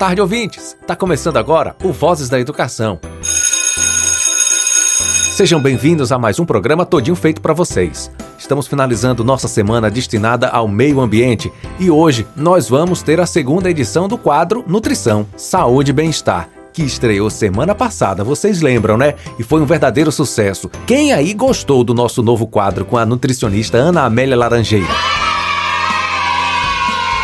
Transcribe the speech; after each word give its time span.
tarde, 0.00 0.22
ouvintes! 0.22 0.78
Tá 0.86 0.96
começando 0.96 1.36
agora 1.36 1.76
o 1.84 1.92
Vozes 1.92 2.30
da 2.30 2.40
Educação. 2.40 2.98
Sejam 5.30 5.60
bem-vindos 5.60 6.10
a 6.10 6.18
mais 6.18 6.40
um 6.40 6.46
programa 6.46 6.86
todinho 6.86 7.14
feito 7.14 7.42
para 7.42 7.52
vocês. 7.52 8.10
Estamos 8.38 8.66
finalizando 8.66 9.22
nossa 9.22 9.46
semana 9.46 9.90
destinada 9.90 10.48
ao 10.48 10.66
meio 10.66 11.02
ambiente 11.02 11.52
e 11.78 11.90
hoje 11.90 12.26
nós 12.34 12.66
vamos 12.66 13.02
ter 13.02 13.20
a 13.20 13.26
segunda 13.26 13.68
edição 13.68 14.08
do 14.08 14.16
quadro 14.16 14.64
Nutrição, 14.66 15.26
Saúde 15.36 15.90
e 15.90 15.94
Bem-Estar 15.94 16.48
que 16.72 16.82
estreou 16.82 17.28
semana 17.28 17.74
passada, 17.74 18.22
vocês 18.22 18.62
lembram, 18.62 18.96
né? 18.96 19.16
E 19.40 19.42
foi 19.42 19.60
um 19.60 19.66
verdadeiro 19.66 20.12
sucesso. 20.12 20.70
Quem 20.86 21.12
aí 21.12 21.34
gostou 21.34 21.82
do 21.82 21.92
nosso 21.92 22.22
novo 22.22 22.46
quadro 22.46 22.84
com 22.84 22.96
a 22.96 23.04
nutricionista 23.04 23.76
Ana 23.76 24.04
Amélia 24.04 24.36
Laranjeira? 24.36 25.29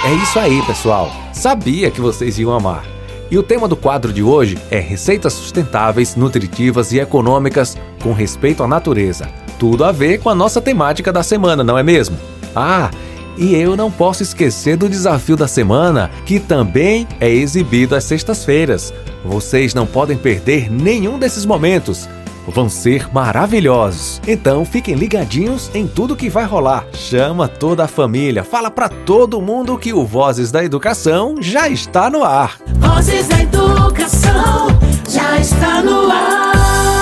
É 0.05 0.15
isso 0.15 0.39
aí, 0.39 0.63
pessoal. 0.63 1.11
Sabia 1.33 1.91
que 1.91 2.01
vocês 2.01 2.39
iam 2.39 2.53
amar. 2.53 2.85
E 3.31 3.37
o 3.37 3.43
tema 3.43 3.67
do 3.67 3.77
quadro 3.77 4.13
de 4.13 4.23
hoje 4.23 4.57
é 4.71 4.79
receitas 4.79 5.33
sustentáveis, 5.33 6.15
nutritivas 6.15 6.93
e 6.93 7.01
econômicas 7.01 7.77
com 8.03 8.13
respeito 8.13 8.63
à 8.63 8.69
natureza. 8.69 9.29
Tudo 9.59 9.85
a 9.85 9.91
ver 9.91 10.19
com 10.19 10.29
a 10.29 10.35
nossa 10.35 10.61
temática 10.61 11.13
da 11.13 11.25
semana, 11.25 11.65
não 11.65 11.77
é 11.77 11.83
mesmo? 11.83 12.17
Ah, 12.55 12.91
e 13.37 13.55
eu 13.55 13.77
não 13.77 13.91
posso 13.91 14.23
esquecer 14.23 14.77
do 14.77 14.89
desafio 14.89 15.37
da 15.37 15.49
semana, 15.49 16.11
que 16.25 16.39
também 16.39 17.07
é 17.19 17.29
exibido 17.29 17.97
às 17.97 18.05
sextas-feiras. 18.05 18.95
Vocês 19.25 19.75
não 19.75 19.87
podem 19.87 20.17
perder 20.17 20.71
nenhum 20.71 21.19
desses 21.19 21.45
momentos. 21.45 22.09
Vão 22.47 22.69
ser 22.69 23.13
maravilhosos. 23.13 24.21
Então 24.27 24.65
fiquem 24.65 24.95
ligadinhos 24.95 25.71
em 25.75 25.87
tudo 25.87 26.17
que 26.17 26.29
vai 26.29 26.45
rolar. 26.45 26.87
Chama 26.93 27.49
toda 27.49 27.85
a 27.85 27.89
família, 27.89 28.45
fala 28.45 28.71
para 28.71 28.89
todo 28.89 29.43
mundo 29.43 29.79
que 29.79 29.93
o 29.93 30.05
Vozes 30.05 30.51
da 30.51 30.65
Educação 30.65 31.37
já 31.41 31.69
está 31.69 32.09
no 32.09 32.25
ar. 32.25 32.59
Vozes 32.79 33.29
da 33.29 33.43
Educação 33.43 34.69
já 35.09 35.39
está 35.39 35.83
no 35.83 36.11
ar. 36.11 36.96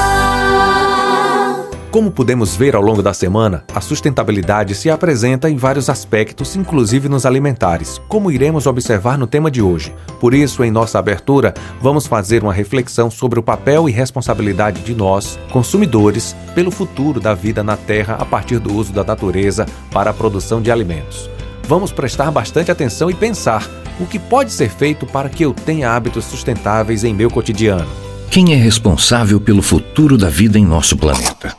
Como 1.95 2.11
pudemos 2.11 2.57
ver 2.57 2.75
ao 2.75 2.83
longo 2.83 3.05
da 3.05 3.15
semana, 3.15 3.63
a 3.73 3.81
sustentabilidade 3.81 4.75
se 4.75 4.91
apresenta 4.91 5.49
em 5.49 5.55
vários 5.55 5.89
aspectos, 5.89 6.57
inclusive 6.57 7.09
nos 7.09 7.25
alimentares, 7.25 8.01
como 8.09 8.33
iremos 8.33 8.67
observar 8.67 9.17
no 9.17 9.29
tema 9.29 9.49
de 9.49 9.63
hoje. 9.63 9.95
Por 10.19 10.35
isso, 10.35 10.65
em 10.65 10.73
nossa 10.73 10.99
abertura, 10.99 11.55
vamos 11.81 12.09
fazer 12.09 12.43
uma 12.43 12.53
reflexão 12.53 13.13
sobre 13.13 13.39
o 13.39 13.45
papel 13.45 13.89
e 13.89 13.93
responsabilidade 13.93 14.83
de 14.83 14.93
nós, 14.93 15.39
consumidores, 15.53 16.35
pelo 16.53 16.73
futuro 16.73 17.21
da 17.21 17.33
vida 17.33 17.63
na 17.63 17.77
Terra 17.77 18.17
a 18.19 18.25
partir 18.25 18.59
do 18.59 18.75
uso 18.75 18.93
da 18.93 19.05
natureza 19.05 19.65
para 19.93 20.11
a 20.11 20.15
produção 20.15 20.61
de 20.61 20.73
alimentos. 20.73 21.31
Vamos 21.69 21.93
prestar 21.93 22.33
bastante 22.33 22.73
atenção 22.73 23.09
e 23.09 23.15
pensar 23.15 23.71
o 24.01 24.07
que 24.07 24.19
pode 24.19 24.51
ser 24.51 24.69
feito 24.69 25.07
para 25.07 25.29
que 25.29 25.45
eu 25.45 25.55
tenha 25.55 25.93
hábitos 25.93 26.25
sustentáveis 26.25 27.05
em 27.05 27.15
meu 27.15 27.31
cotidiano. 27.31 27.87
Quem 28.33 28.53
é 28.53 28.57
responsável 28.57 29.41
pelo 29.41 29.63
futuro 29.63 30.19
da 30.19 30.29
vida 30.29 30.59
em 30.59 30.67
nosso 30.67 30.97
planeta? 30.97 31.55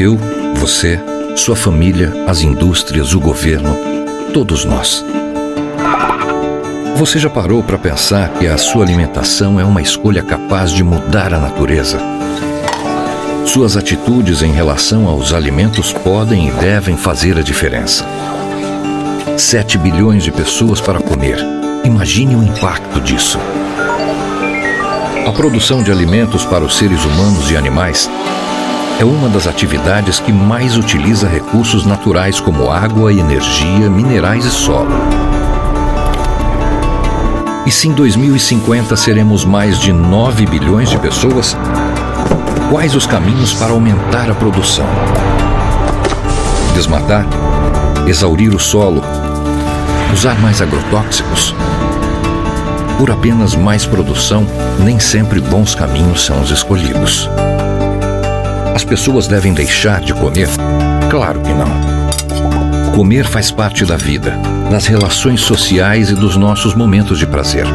Eu, 0.00 0.18
você, 0.54 0.98
sua 1.36 1.54
família, 1.54 2.24
as 2.26 2.40
indústrias, 2.40 3.12
o 3.12 3.20
governo, 3.20 3.76
todos 4.32 4.64
nós. 4.64 5.04
Você 6.96 7.18
já 7.18 7.28
parou 7.28 7.62
para 7.62 7.76
pensar 7.76 8.30
que 8.30 8.46
a 8.46 8.56
sua 8.56 8.82
alimentação 8.82 9.60
é 9.60 9.64
uma 9.64 9.82
escolha 9.82 10.22
capaz 10.22 10.72
de 10.72 10.82
mudar 10.82 11.34
a 11.34 11.38
natureza? 11.38 12.00
Suas 13.44 13.76
atitudes 13.76 14.40
em 14.40 14.50
relação 14.50 15.06
aos 15.06 15.34
alimentos 15.34 15.92
podem 15.92 16.48
e 16.48 16.50
devem 16.52 16.96
fazer 16.96 17.36
a 17.36 17.42
diferença. 17.42 18.06
7 19.36 19.76
bilhões 19.76 20.24
de 20.24 20.32
pessoas 20.32 20.80
para 20.80 20.98
comer. 20.98 21.36
Imagine 21.84 22.36
o 22.36 22.42
impacto 22.42 23.02
disso. 23.02 23.38
A 25.26 25.32
produção 25.32 25.82
de 25.82 25.92
alimentos 25.92 26.42
para 26.46 26.64
os 26.64 26.78
seres 26.78 27.04
humanos 27.04 27.50
e 27.50 27.56
animais 27.58 28.08
é 29.00 29.04
uma 29.04 29.30
das 29.30 29.46
atividades 29.46 30.20
que 30.20 30.30
mais 30.30 30.76
utiliza 30.76 31.26
recursos 31.26 31.86
naturais 31.86 32.38
como 32.38 32.70
água, 32.70 33.10
energia, 33.10 33.88
minerais 33.88 34.44
e 34.44 34.50
solo. 34.50 34.90
E 37.64 37.70
se 37.70 37.88
em 37.88 37.92
2050 37.92 38.94
seremos 38.96 39.42
mais 39.42 39.80
de 39.80 39.90
9 39.90 40.44
bilhões 40.44 40.90
de 40.90 40.98
pessoas, 40.98 41.56
quais 42.70 42.94
os 42.94 43.06
caminhos 43.06 43.54
para 43.54 43.72
aumentar 43.72 44.30
a 44.30 44.34
produção? 44.34 44.86
Desmatar? 46.74 47.24
Exaurir 48.06 48.54
o 48.54 48.58
solo? 48.58 49.02
Usar 50.12 50.38
mais 50.40 50.60
agrotóxicos? 50.60 51.54
Por 52.98 53.10
apenas 53.10 53.54
mais 53.54 53.86
produção, 53.86 54.46
nem 54.78 55.00
sempre 55.00 55.40
bons 55.40 55.74
caminhos 55.74 56.22
são 56.22 56.42
os 56.42 56.50
escolhidos. 56.50 57.30
As 58.80 58.84
pessoas 58.84 59.26
devem 59.26 59.52
deixar 59.52 60.00
de 60.00 60.14
comer? 60.14 60.48
Claro 61.10 61.38
que 61.42 61.52
não. 61.52 61.68
Comer 62.94 63.26
faz 63.26 63.50
parte 63.50 63.84
da 63.84 63.98
vida, 63.98 64.30
das 64.70 64.86
relações 64.86 65.42
sociais 65.42 66.08
e 66.08 66.14
dos 66.14 66.34
nossos 66.34 66.74
momentos 66.74 67.18
de 67.18 67.26
prazer. 67.26 67.66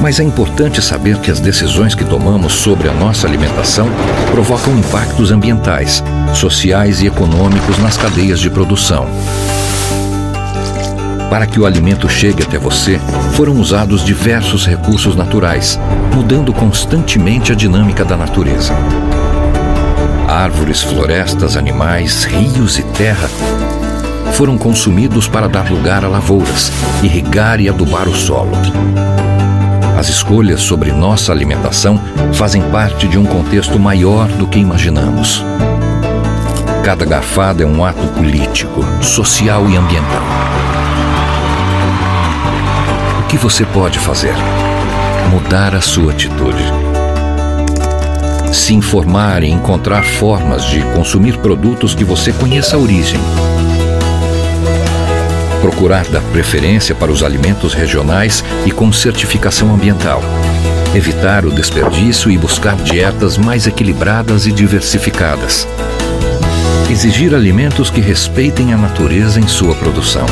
Mas 0.00 0.20
é 0.20 0.22
importante 0.22 0.80
saber 0.80 1.18
que 1.18 1.32
as 1.32 1.40
decisões 1.40 1.96
que 1.96 2.04
tomamos 2.04 2.52
sobre 2.52 2.88
a 2.88 2.92
nossa 2.92 3.26
alimentação 3.26 3.88
provocam 4.30 4.78
impactos 4.78 5.32
ambientais, 5.32 6.00
sociais 6.32 7.02
e 7.02 7.08
econômicos 7.08 7.76
nas 7.78 7.96
cadeias 7.96 8.38
de 8.38 8.48
produção. 8.48 9.08
Para 11.28 11.44
que 11.44 11.58
o 11.58 11.66
alimento 11.66 12.08
chegue 12.08 12.44
até 12.44 12.56
você, 12.56 13.00
foram 13.32 13.54
usados 13.54 14.04
diversos 14.04 14.64
recursos 14.64 15.16
naturais, 15.16 15.76
mudando 16.14 16.52
constantemente 16.52 17.50
a 17.50 17.56
dinâmica 17.56 18.04
da 18.04 18.16
natureza. 18.16 18.76
Árvores, 20.30 20.80
florestas, 20.80 21.56
animais, 21.56 22.22
rios 22.22 22.78
e 22.78 22.84
terra 22.84 23.28
foram 24.34 24.56
consumidos 24.56 25.26
para 25.26 25.48
dar 25.48 25.68
lugar 25.68 26.04
a 26.04 26.08
lavouras, 26.08 26.70
irrigar 27.02 27.60
e 27.60 27.68
adubar 27.68 28.08
o 28.08 28.14
solo. 28.14 28.52
As 29.98 30.08
escolhas 30.08 30.60
sobre 30.60 30.92
nossa 30.92 31.32
alimentação 31.32 32.00
fazem 32.32 32.62
parte 32.70 33.08
de 33.08 33.18
um 33.18 33.24
contexto 33.26 33.76
maior 33.76 34.28
do 34.28 34.46
que 34.46 34.60
imaginamos. 34.60 35.44
Cada 36.84 37.04
garfada 37.04 37.64
é 37.64 37.66
um 37.66 37.84
ato 37.84 38.06
político, 38.06 38.84
social 39.02 39.68
e 39.68 39.76
ambiental. 39.76 40.22
O 43.18 43.26
que 43.26 43.36
você 43.36 43.64
pode 43.64 43.98
fazer? 43.98 44.34
Mudar 45.28 45.74
a 45.74 45.80
sua 45.80 46.12
atitude 46.12 46.79
se 48.52 48.74
informar 48.74 49.42
e 49.42 49.50
encontrar 49.50 50.04
formas 50.04 50.64
de 50.64 50.80
consumir 50.94 51.38
produtos 51.38 51.94
que 51.94 52.04
você 52.04 52.32
conheça 52.32 52.76
a 52.76 52.78
origem. 52.78 53.20
Procurar 55.60 56.06
dar 56.06 56.22
preferência 56.32 56.94
para 56.94 57.12
os 57.12 57.22
alimentos 57.22 57.74
regionais 57.74 58.44
e 58.66 58.70
com 58.70 58.92
certificação 58.92 59.72
ambiental. 59.74 60.22
Evitar 60.94 61.44
o 61.44 61.52
desperdício 61.52 62.30
e 62.30 62.38
buscar 62.38 62.74
dietas 62.76 63.36
mais 63.38 63.66
equilibradas 63.66 64.46
e 64.46 64.52
diversificadas. 64.52 65.68
Exigir 66.90 67.34
alimentos 67.34 67.90
que 67.90 68.00
respeitem 68.00 68.72
a 68.72 68.76
natureza 68.76 69.38
em 69.38 69.46
sua 69.46 69.74
produção. 69.76 70.26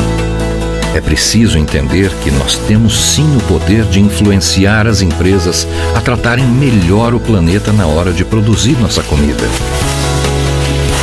É 0.95 0.99
preciso 0.99 1.57
entender 1.57 2.11
que 2.23 2.31
nós 2.31 2.55
temos 2.67 2.99
sim 2.99 3.37
o 3.37 3.39
poder 3.41 3.85
de 3.85 3.99
influenciar 3.99 4.87
as 4.87 5.01
empresas 5.01 5.67
a 5.95 6.01
tratarem 6.01 6.45
melhor 6.45 7.13
o 7.13 7.19
planeta 7.19 7.71
na 7.71 7.85
hora 7.85 8.11
de 8.11 8.25
produzir 8.25 8.77
nossa 8.79 9.03
comida. 9.03 9.43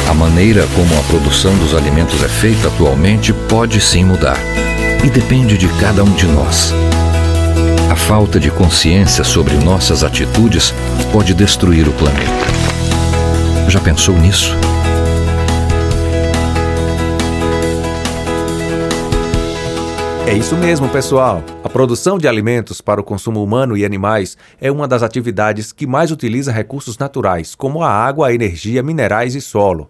A 0.09 0.15
maneira 0.15 0.67
como 0.75 0.99
a 0.99 1.03
produção 1.05 1.57
dos 1.59 1.75
alimentos 1.75 2.23
é 2.23 2.29
feita 2.29 2.69
atualmente 2.69 3.33
pode 3.33 3.81
sim 3.81 4.05
mudar 4.05 4.39
e 5.05 5.11
depende 5.11 5.57
de 5.57 5.69
cada 5.81 6.03
um 6.03 6.13
de 6.13 6.27
nós. 6.27 6.75
A 7.91 7.95
falta 7.95 8.41
de 8.41 8.51
consciência 8.51 9.23
sobre 9.23 9.55
nossas 9.55 10.03
atitudes 10.03 10.75
pode 11.13 11.33
destruir 11.33 11.89
o 11.89 11.93
planeta. 11.93 12.47
Já 13.69 13.81
pensou 13.81 14.17
nisso? 14.19 14.53
É 20.27 20.35
isso 20.35 20.57
mesmo, 20.57 20.89
pessoal. 20.89 21.41
A 21.63 21.69
produção 21.69 22.19
de 22.19 22.27
alimentos 22.27 22.81
para 22.81 23.01
o 23.01 23.05
consumo 23.05 23.41
humano 23.45 23.77
e 23.77 23.85
animais 23.85 24.37
é 24.61 24.73
uma 24.73 24.89
das 24.89 25.05
atividades 25.05 25.71
que 25.71 25.87
mais 25.87 26.11
utiliza 26.11 26.51
recursos 26.51 26.99
naturais, 26.99 27.55
como 27.55 27.81
a 27.81 27.89
água, 27.89 28.27
a 28.27 28.35
energia, 28.35 28.83
minerais 28.83 29.37
e 29.37 29.41
solo. 29.41 29.89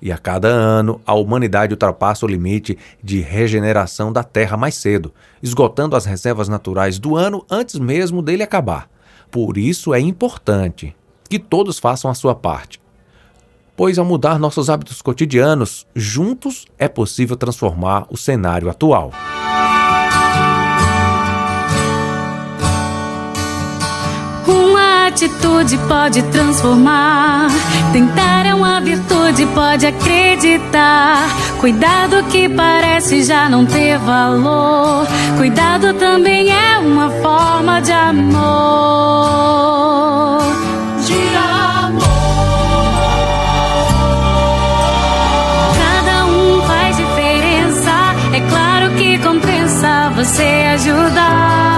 E 0.00 0.10
a 0.10 0.16
cada 0.16 0.48
ano, 0.48 1.02
a 1.06 1.12
humanidade 1.12 1.74
ultrapassa 1.74 2.24
o 2.24 2.28
limite 2.28 2.78
de 3.02 3.20
regeneração 3.20 4.10
da 4.10 4.24
Terra 4.24 4.56
mais 4.56 4.74
cedo, 4.74 5.12
esgotando 5.42 5.96
as 5.96 6.06
reservas 6.06 6.48
naturais 6.48 6.98
do 6.98 7.14
ano 7.14 7.44
antes 7.50 7.78
mesmo 7.78 8.22
dele 8.22 8.42
acabar. 8.42 8.88
Por 9.30 9.58
isso 9.58 9.92
é 9.92 10.00
importante 10.00 10.96
que 11.28 11.38
todos 11.38 11.78
façam 11.78 12.10
a 12.10 12.14
sua 12.14 12.34
parte. 12.34 12.80
Pois 13.76 13.98
ao 13.98 14.04
mudar 14.04 14.38
nossos 14.38 14.70
hábitos 14.70 15.02
cotidianos, 15.02 15.86
juntos 15.94 16.64
é 16.78 16.88
possível 16.88 17.36
transformar 17.36 18.06
o 18.08 18.16
cenário 18.16 18.70
atual. 18.70 19.12
Atitude 25.14 25.78
pode 25.86 26.22
transformar. 26.24 27.46
Tentar 27.92 28.46
é 28.46 28.54
uma 28.54 28.80
virtude, 28.80 29.46
pode 29.46 29.86
acreditar. 29.86 31.28
Cuidado 31.60 32.24
que 32.24 32.48
parece 32.48 33.22
já 33.22 33.48
não 33.48 33.64
ter 33.64 33.96
valor. 33.98 35.06
Cuidado 35.36 35.94
também 35.94 36.50
é 36.50 36.78
uma 36.78 37.08
forma 37.22 37.80
de 37.80 37.92
amor. 37.92 38.32
De 41.06 41.36
amor. 41.36 42.02
Cada 45.78 46.26
um 46.26 46.60
faz 46.66 46.96
diferença. 46.96 47.92
É 48.32 48.40
claro 48.50 48.90
que 48.96 49.18
compensa 49.18 50.10
você 50.16 50.72
ajudar. 50.74 51.73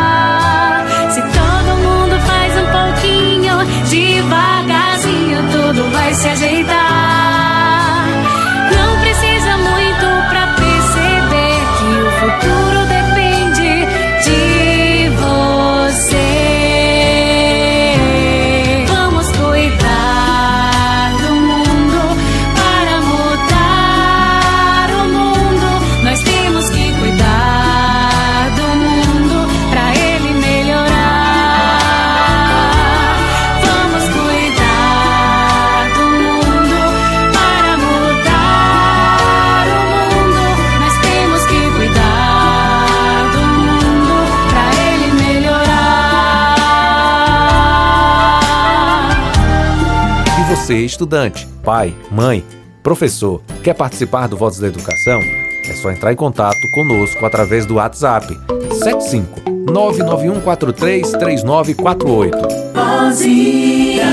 Você, 50.66 50.84
estudante, 50.84 51.46
pai, 51.62 51.94
mãe, 52.10 52.44
professor, 52.82 53.40
quer 53.62 53.72
participar 53.72 54.26
do 54.26 54.36
Vozes 54.36 54.58
da 54.58 54.66
Educação? 54.66 55.20
É 55.64 55.72
só 55.80 55.92
entrar 55.92 56.12
em 56.12 56.16
contato 56.16 56.58
conosco 56.74 57.24
através 57.24 57.64
do 57.64 57.76
WhatsApp 57.76 58.36
75 58.72 59.48
99143 59.70 61.12
3948. 61.12 62.38
Vozinha 62.74 64.06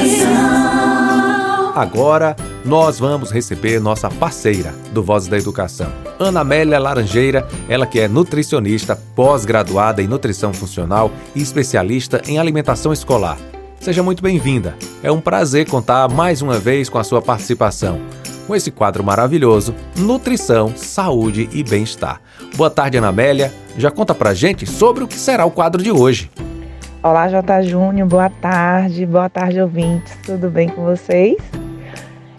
Educação. 0.00 1.72
Agora 1.74 2.34
nós 2.64 2.98
vamos 2.98 3.30
receber 3.30 3.78
nossa 3.78 4.08
parceira 4.08 4.74
do 4.90 5.02
Vozes 5.02 5.28
da 5.28 5.36
Educação, 5.36 5.92
Ana 6.18 6.40
Amélia 6.40 6.78
Laranjeira, 6.78 7.46
ela 7.68 7.84
que 7.84 8.00
é 8.00 8.08
nutricionista, 8.08 8.98
pós-graduada 9.14 10.02
em 10.02 10.08
nutrição 10.08 10.54
funcional 10.54 11.10
e 11.34 11.42
especialista 11.42 12.22
em 12.26 12.38
alimentação 12.38 12.90
escolar. 12.90 13.36
Seja 13.84 14.02
muito 14.02 14.22
bem-vinda. 14.22 14.74
É 15.02 15.12
um 15.12 15.20
prazer 15.20 15.68
contar 15.68 16.08
mais 16.08 16.40
uma 16.40 16.58
vez 16.58 16.88
com 16.88 16.96
a 16.96 17.04
sua 17.04 17.20
participação. 17.20 18.00
Com 18.46 18.56
esse 18.56 18.70
quadro 18.70 19.04
maravilhoso, 19.04 19.74
Nutrição, 19.94 20.74
Saúde 20.74 21.50
e 21.52 21.62
Bem-Estar. 21.62 22.18
Boa 22.56 22.70
tarde, 22.70 22.96
Ana 22.96 23.08
Amélia. 23.08 23.52
Já 23.76 23.90
conta 23.90 24.14
pra 24.14 24.32
gente 24.32 24.64
sobre 24.64 25.04
o 25.04 25.06
que 25.06 25.18
será 25.18 25.44
o 25.44 25.50
quadro 25.50 25.82
de 25.82 25.92
hoje. 25.92 26.30
Olá, 27.02 27.28
J. 27.28 27.60
Júnior, 27.64 28.08
boa 28.08 28.30
tarde, 28.30 29.04
boa 29.04 29.28
tarde, 29.28 29.60
ouvintes, 29.60 30.16
tudo 30.24 30.48
bem 30.48 30.70
com 30.70 30.82
vocês? 30.82 31.36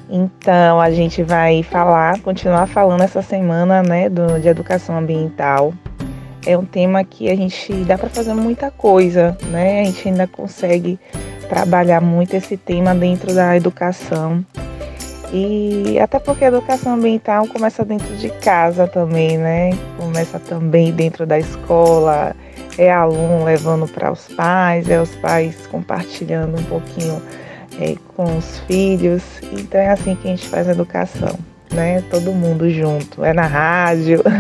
Então, 0.10 0.82
a 0.82 0.90
gente 0.90 1.22
vai 1.22 1.62
falar, 1.62 2.20
continuar 2.22 2.66
falando 2.66 3.02
essa 3.02 3.22
semana, 3.22 3.84
né, 3.84 4.10
do, 4.10 4.40
de 4.42 4.48
educação 4.48 4.98
ambiental. 4.98 5.76
É 6.44 6.58
um 6.58 6.66
tema 6.66 7.04
que 7.04 7.30
a 7.30 7.36
gente 7.36 7.72
dá 7.86 8.00
para 8.00 8.10
fazer 8.10 8.34
muita 8.34 8.72
coisa, 8.72 9.38
né? 9.52 9.82
A 9.82 9.84
gente 9.86 10.08
ainda 10.08 10.28
consegue 10.28 11.00
trabalhar 11.46 12.02
muito 12.02 12.36
esse 12.36 12.58
tema 12.58 12.94
dentro 12.94 13.34
da 13.34 13.56
educação. 13.56 14.46
E 15.34 16.00
até 16.00 16.20
porque 16.20 16.46
a 16.46 16.48
educação 16.48 16.94
ambiental 16.94 17.48
começa 17.48 17.84
dentro 17.84 18.16
de 18.16 18.30
casa 18.30 18.88
também, 18.88 19.38
né? 19.38 19.72
Começa 19.98 20.40
também 20.40 20.92
dentro 20.92 21.26
da 21.26 21.40
escola, 21.40 22.36
é 22.78 22.92
aluno 22.92 23.44
levando 23.44 23.88
para 23.88 24.12
os 24.12 24.28
pais, 24.28 24.90
é 24.90 25.02
os 25.02 25.14
pais 25.16 25.68
compartilhando 25.68 26.60
um 26.60 26.64
pouquinho 26.64 27.22
é, 27.80 27.96
com 28.16 28.38
os 28.38 28.60
filhos. 28.60 29.24
Então 29.52 29.80
é 29.80 29.90
assim 29.90 30.16
que 30.16 30.28
a 30.28 30.32
gente 30.32 30.48
faz 30.48 30.70
a 30.70 30.72
educação, 30.72 31.38
né? 31.72 32.02
Todo 32.10 32.32
mundo 32.32 32.70
junto, 32.70 33.24
é 33.24 33.34
na 33.34 33.46
rádio. 33.46 34.22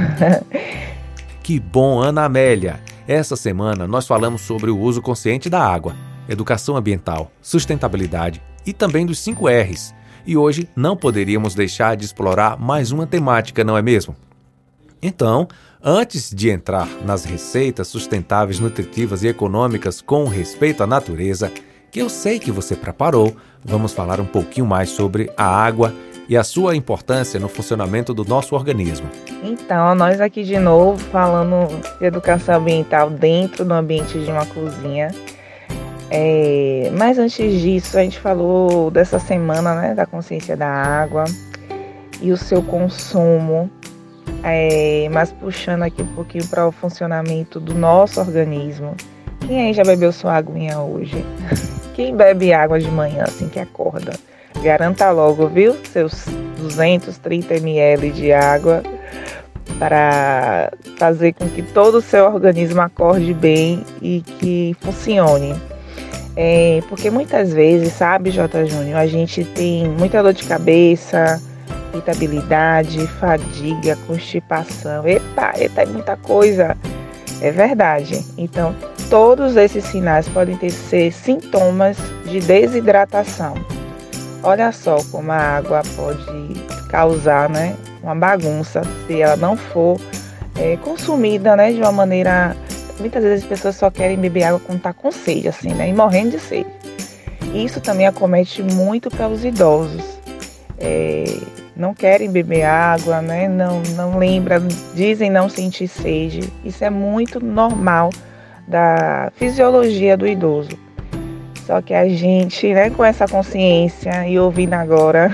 Que 1.46 1.60
bom, 1.60 2.00
Ana 2.02 2.26
Amélia! 2.26 2.80
Essa 3.08 3.36
semana 3.36 3.86
nós 3.86 4.08
falamos 4.08 4.42
sobre 4.42 4.72
o 4.72 4.80
uso 4.80 5.00
consciente 5.00 5.48
da 5.48 5.62
água, 5.62 5.96
educação 6.28 6.76
ambiental, 6.76 7.32
sustentabilidade 7.42 8.42
e 8.66 8.74
também 8.74 9.06
dos 9.06 9.20
5 9.20 9.48
R's. 9.48 9.94
E 10.26 10.36
hoje 10.36 10.68
não 10.76 10.98
poderíamos 10.98 11.54
deixar 11.54 11.96
de 11.96 12.06
explorar 12.06 12.60
mais 12.60 12.92
uma 12.92 13.06
temática, 13.06 13.64
não 13.64 13.78
é 13.78 13.82
mesmo? 13.82 14.16
Então, 15.02 15.48
antes 15.84 16.32
de 16.34 16.50
entrar 16.50 16.88
nas 17.06 17.26
receitas 17.26 17.88
sustentáveis, 17.88 18.60
nutritivas 18.60 19.24
e 19.24 19.28
econômicas 19.28 20.02
com 20.02 20.26
respeito 20.26 20.82
à 20.82 20.88
natureza, 20.88 21.52
que 21.92 22.02
eu 22.02 22.10
sei 22.10 22.40
que 22.40 22.52
você 22.52 22.76
preparou, 22.76 23.36
vamos 23.64 23.94
falar 23.94 24.20
um 24.20 24.26
pouquinho 24.26 24.66
mais 24.66 24.90
sobre 24.90 25.32
a 25.38 25.46
água 25.46 25.94
e 26.28 26.36
a 26.36 26.44
sua 26.44 26.76
importância 26.76 27.40
no 27.40 27.48
funcionamento 27.48 28.14
do 28.14 28.26
nosso 28.26 28.56
organismo. 28.56 29.08
Então, 29.44 29.94
nós 29.94 30.20
aqui 30.20 30.44
de 30.44 30.58
novo 30.58 30.98
falando 30.98 31.68
de 32.00 32.06
educação 32.06 32.56
ambiental 32.56 33.10
dentro 33.10 33.64
do 33.64 33.74
ambiente 33.74 34.20
de 34.20 34.32
uma 34.32 34.46
cozinha. 34.46 35.12
É, 36.10 36.92
mas 36.98 37.18
antes 37.18 37.62
disso, 37.62 37.98
a 37.98 38.04
gente 38.04 38.20
falou 38.20 38.92
dessa 38.92 39.20
semana, 39.20 39.76
né, 39.76 39.96
da 39.96 40.06
consciência 40.06 40.56
da 40.56 40.68
água 40.68 41.26
e 42.22 42.32
o 42.32 42.38
seu 42.38 42.62
consumo, 42.62 43.70
é, 44.44 45.10
mas 45.12 45.32
puxando 45.32 45.84
aqui 45.84 46.02
um 46.02 46.08
pouquinho 46.08 46.48
para 46.48 46.68
o 46.68 46.72
funcionamento 46.72 47.60
do 47.60 47.74
nosso 47.74 48.20
organismo. 48.20 48.96
Quem 49.48 49.68
aí 49.68 49.74
já 49.74 49.84
bebeu 49.84 50.12
sua 50.12 50.36
aguinha 50.36 50.80
hoje? 50.80 51.26
Quem 51.94 52.16
bebe 52.16 52.54
água 52.54 52.80
de 52.80 52.90
manhã 52.90 53.24
assim 53.24 53.48
que 53.48 53.60
acorda? 53.60 54.14
Garanta 54.62 55.12
logo, 55.12 55.48
viu? 55.48 55.76
Seus 55.86 56.26
230 56.58 57.56
ml 57.56 58.12
de 58.12 58.32
água 58.32 58.84
para 59.78 60.72
fazer 60.98 61.34
com 61.34 61.48
que 61.50 61.62
todo 61.62 61.96
o 61.96 62.02
seu 62.02 62.26
organismo 62.26 62.82
acorde 62.82 63.34
bem 63.34 63.84
e 64.02 64.22
que 64.22 64.76
funcione. 64.80 65.54
É, 66.36 66.82
porque 66.90 67.10
muitas 67.10 67.54
vezes, 67.54 67.94
sabe, 67.94 68.30
J. 68.30 68.66
Júnior, 68.66 68.98
a 68.98 69.08
gente 69.08 69.44
tem 69.46 69.88
muita 69.88 70.22
dor 70.22 70.34
de 70.34 70.44
cabeça, 70.44 71.42
irritabilidade, 71.94 73.08
fadiga, 73.08 73.98
constipação. 74.06 75.08
Epa, 75.08 75.54
epa, 75.58 75.82
é 75.82 75.86
muita 75.86 76.18
coisa. 76.18 76.76
É 77.42 77.52
verdade. 77.52 78.24
Então, 78.38 78.76
todos 79.10 79.56
esses 79.56 79.84
sinais 79.86 80.28
podem 80.28 80.58
ter 80.58 80.72
ser 80.72 81.12
sintomas 81.12 81.98
de 82.26 82.40
desidratação. 82.40 83.54
Olha 84.44 84.72
só 84.72 84.98
como 85.12 85.32
a 85.32 85.38
água 85.38 85.82
pode 85.96 86.54
causar, 86.90 87.50
né, 87.50 87.76
uma 88.04 88.14
bagunça 88.14 88.82
se 89.08 89.22
ela 89.22 89.36
não 89.36 89.58
for 89.58 90.00
é, 90.56 90.78
consumida, 90.78 91.56
né, 91.56 91.72
de 91.72 91.80
uma 91.80 91.92
maneira. 91.92 92.56
Muitas 93.00 93.24
vezes 93.24 93.44
as 93.44 93.50
pessoas 93.50 93.76
só 93.76 93.92
querem 93.92 94.18
beber 94.18 94.44
água 94.44 94.62
quando 94.66 94.82
tá 94.82 94.94
com 94.94 95.12
sede, 95.12 95.48
assim, 95.48 95.74
né, 95.74 95.90
e 95.90 95.94
morrendo 95.94 96.32
de 96.32 96.40
sede. 96.40 96.70
Isso 97.54 97.80
também 97.80 98.06
acomete 98.06 98.62
muito 98.62 99.10
para 99.10 99.30
os 99.30 99.46
idosos. 99.46 100.04
É, 100.78 101.24
não 101.76 101.94
querem 101.94 102.30
beber 102.30 102.64
água, 102.64 103.22
né? 103.22 103.48
Não, 103.48 103.82
não 103.96 104.18
lembram, 104.18 104.68
dizem 104.94 105.30
não 105.30 105.48
sentir 105.48 105.88
sede. 105.88 106.52
Isso 106.64 106.84
é 106.84 106.90
muito 106.90 107.44
normal 107.44 108.10
da 108.68 109.32
fisiologia 109.36 110.18
do 110.18 110.28
idoso. 110.28 110.78
Só 111.66 111.82
que 111.82 111.94
a 111.94 112.08
gente, 112.08 112.74
né, 112.74 112.90
com 112.90 113.04
essa 113.04 113.28
consciência 113.28 114.28
e 114.28 114.38
ouvindo 114.38 114.74
agora 114.74 115.32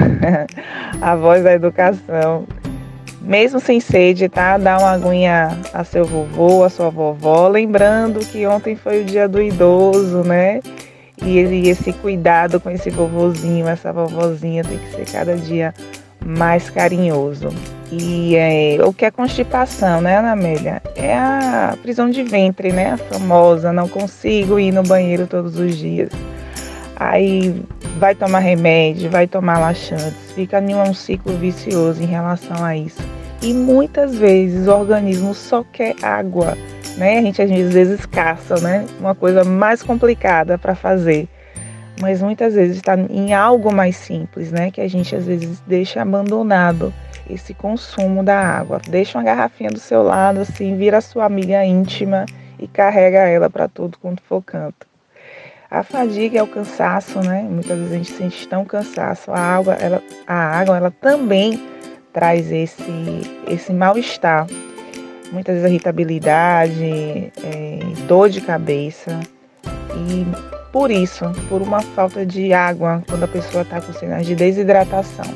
a 1.01 1.15
voz 1.15 1.43
da 1.43 1.53
educação, 1.53 2.45
mesmo 3.21 3.59
sem 3.59 3.79
sede, 3.79 4.27
tá? 4.27 4.57
Dá 4.57 4.77
uma 4.77 4.91
aguinha 4.91 5.57
a 5.73 5.83
seu 5.83 6.05
vovô, 6.05 6.63
a 6.63 6.69
sua 6.69 6.89
vovó, 6.89 7.47
lembrando 7.47 8.19
que 8.19 8.45
ontem 8.47 8.75
foi 8.75 9.01
o 9.01 9.05
dia 9.05 9.27
do 9.27 9.41
idoso, 9.41 10.23
né? 10.23 10.59
E 11.23 11.37
esse 11.69 11.93
cuidado 11.93 12.59
com 12.59 12.69
esse 12.71 12.89
vovozinho, 12.89 13.67
essa 13.67 13.93
vovozinha 13.93 14.63
tem 14.63 14.77
que 14.79 14.91
ser 14.91 15.05
cada 15.11 15.35
dia 15.35 15.73
mais 16.25 16.69
carinhoso. 16.69 17.49
E 17.91 18.35
é, 18.35 18.77
o 18.83 18.93
que 18.93 19.05
é 19.05 19.11
constipação, 19.11 20.01
né, 20.01 20.17
Ana 20.17 20.31
Amélia? 20.31 20.81
É 20.95 21.13
a 21.13 21.77
prisão 21.81 22.09
de 22.09 22.23
ventre, 22.23 22.71
né? 22.71 22.93
A 22.93 22.97
famosa, 22.97 23.71
não 23.71 23.87
consigo 23.87 24.59
ir 24.59 24.71
no 24.71 24.81
banheiro 24.81 25.27
todos 25.27 25.59
os 25.59 25.77
dias. 25.77 26.09
Aí 27.09 27.63
vai 27.97 28.13
tomar 28.13 28.39
remédio, 28.39 29.09
vai 29.09 29.25
tomar 29.25 29.57
laxantes, 29.57 30.31
fica 30.35 30.59
em 30.59 30.75
um 30.75 30.93
ciclo 30.93 31.35
vicioso 31.35 32.01
em 32.01 32.05
relação 32.05 32.63
a 32.63 32.77
isso. 32.77 33.01
E 33.41 33.53
muitas 33.53 34.15
vezes 34.15 34.67
o 34.67 34.71
organismo 34.71 35.33
só 35.33 35.63
quer 35.63 35.95
água, 36.03 36.55
né? 36.97 37.17
A 37.17 37.21
gente 37.23 37.41
às 37.41 37.49
vezes 37.49 38.05
caça, 38.05 38.59
né? 38.61 38.85
Uma 38.99 39.15
coisa 39.15 39.43
mais 39.43 39.81
complicada 39.81 40.59
para 40.59 40.75
fazer. 40.75 41.27
Mas 41.99 42.21
muitas 42.21 42.53
vezes 42.53 42.77
está 42.77 42.95
em 42.95 43.33
algo 43.33 43.73
mais 43.73 43.95
simples, 43.95 44.51
né? 44.51 44.69
Que 44.69 44.81
a 44.81 44.87
gente 44.87 45.15
às 45.15 45.25
vezes 45.25 45.59
deixa 45.65 46.03
abandonado 46.03 46.93
esse 47.27 47.53
consumo 47.53 48.23
da 48.23 48.39
água. 48.39 48.79
Deixa 48.87 49.17
uma 49.17 49.23
garrafinha 49.23 49.71
do 49.71 49.79
seu 49.79 50.03
lado, 50.03 50.41
assim, 50.41 50.77
vira 50.77 51.01
sua 51.01 51.25
amiga 51.25 51.65
íntima 51.65 52.25
e 52.59 52.67
carrega 52.67 53.19
ela 53.19 53.49
para 53.49 53.67
tudo 53.67 53.97
quanto 53.97 54.21
for 54.21 54.43
canto. 54.43 54.90
A 55.71 55.83
fadiga 55.83 56.37
é 56.37 56.43
o 56.43 56.47
cansaço, 56.47 57.21
né? 57.21 57.43
Muitas 57.49 57.77
vezes 57.77 57.93
a 57.93 57.95
gente 57.95 58.11
sente 58.11 58.45
tão 58.45 58.65
cansaço. 58.65 59.31
A 59.31 59.39
água, 59.39 59.73
ela, 59.75 60.03
a 60.27 60.35
água, 60.35 60.75
ela 60.75 60.91
também 60.91 61.65
traz 62.11 62.51
esse, 62.51 63.21
esse 63.47 63.71
mal-estar. 63.71 64.47
Muitas 65.31 65.55
vezes 65.55 65.69
irritabilidade, 65.69 67.31
é, 67.41 67.79
dor 68.05 68.27
de 68.27 68.41
cabeça. 68.41 69.17
E 69.95 70.25
por 70.73 70.91
isso, 70.91 71.23
por 71.47 71.61
uma 71.61 71.79
falta 71.79 72.25
de 72.25 72.51
água, 72.51 73.01
quando 73.07 73.23
a 73.23 73.27
pessoa 73.29 73.61
está 73.61 73.79
com 73.79 73.93
sinais 73.93 74.27
de 74.27 74.35
desidratação. 74.35 75.33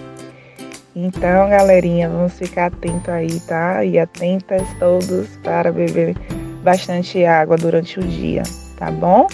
Então, 0.94 1.50
galerinha, 1.50 2.10
vamos 2.10 2.34
ficar 2.34 2.66
atento 2.66 3.10
aí, 3.10 3.40
tá? 3.40 3.86
E 3.86 3.98
atentas 3.98 4.68
todos 4.80 5.30
para 5.38 5.72
beber 5.72 6.14
bastante 6.62 7.24
água 7.24 7.56
durante 7.56 8.02
o 8.02 8.04
dia, 8.04 8.44
tá 8.78 8.92
bom? 8.92 9.28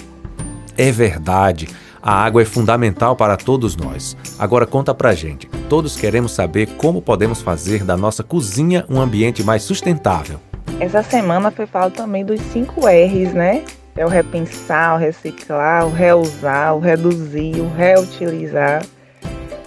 É 0.78 0.92
verdade. 0.92 1.68
A 2.02 2.14
água 2.14 2.42
é 2.42 2.46
fundamental 2.46 3.16
para 3.16 3.38
todos 3.38 3.76
nós. 3.76 4.18
Agora 4.40 4.66
conta 4.66 4.94
pra 4.94 5.14
gente. 5.14 5.48
Todos 5.70 5.96
queremos 5.96 6.32
saber 6.32 6.68
como 6.78 7.02
podemos 7.02 7.42
fazer 7.42 7.84
da 7.84 7.96
nossa 7.96 8.24
cozinha 8.24 8.84
um 8.90 9.00
ambiente 9.00 9.44
mais 9.44 9.62
sustentável. 9.62 10.40
Essa 10.80 11.04
semana 11.04 11.52
foi 11.52 11.68
falado 11.68 11.94
também 11.94 12.26
dos 12.26 12.42
5 12.42 12.88
R's, 12.88 13.34
né? 13.34 13.64
É 13.96 14.04
o 14.04 14.10
repensar, 14.10 14.96
o 14.96 14.98
reciclar, 14.98 15.86
o 15.86 15.92
reusar, 15.92 16.76
o 16.76 16.80
reduzir, 16.80 17.60
o 17.60 17.70
reutilizar. 17.72 18.84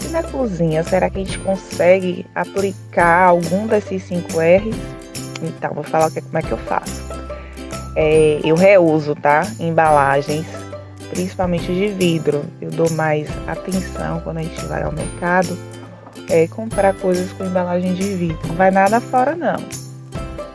E 0.04 0.08
na 0.08 0.25
cozinha, 0.25 0.82
será 0.82 1.08
que 1.08 1.20
a 1.20 1.25
gente 1.25 1.38
consegue 1.38 2.26
aplicar 2.34 3.28
algum 3.28 3.68
desses 3.68 4.02
5 4.02 4.28
R's? 4.40 4.76
Então, 5.40 5.73
vou 5.73 5.84
falar 5.84 6.11
como 6.11 6.38
é 6.38 6.42
que 6.42 6.50
eu 6.50 6.58
faço. 6.58 7.04
É, 7.94 8.40
eu 8.42 8.56
reuso, 8.56 9.14
tá? 9.14 9.46
Embalagens 9.61 10.63
principalmente 11.14 11.66
de 11.73 11.88
vidro. 11.88 12.44
Eu 12.61 12.71
dou 12.71 12.90
mais 12.90 13.28
atenção 13.47 14.21
quando 14.21 14.38
a 14.38 14.42
gente 14.42 14.64
vai 14.66 14.83
ao 14.83 14.92
mercado 14.92 15.56
é, 16.28 16.47
comprar 16.49 16.92
coisas 16.94 17.33
com 17.33 17.44
embalagem 17.44 17.94
de 17.94 18.14
vidro. 18.14 18.38
Não 18.49 18.54
vai 18.56 18.71
nada 18.71 19.00
fora 19.00 19.35
não. 19.35 19.56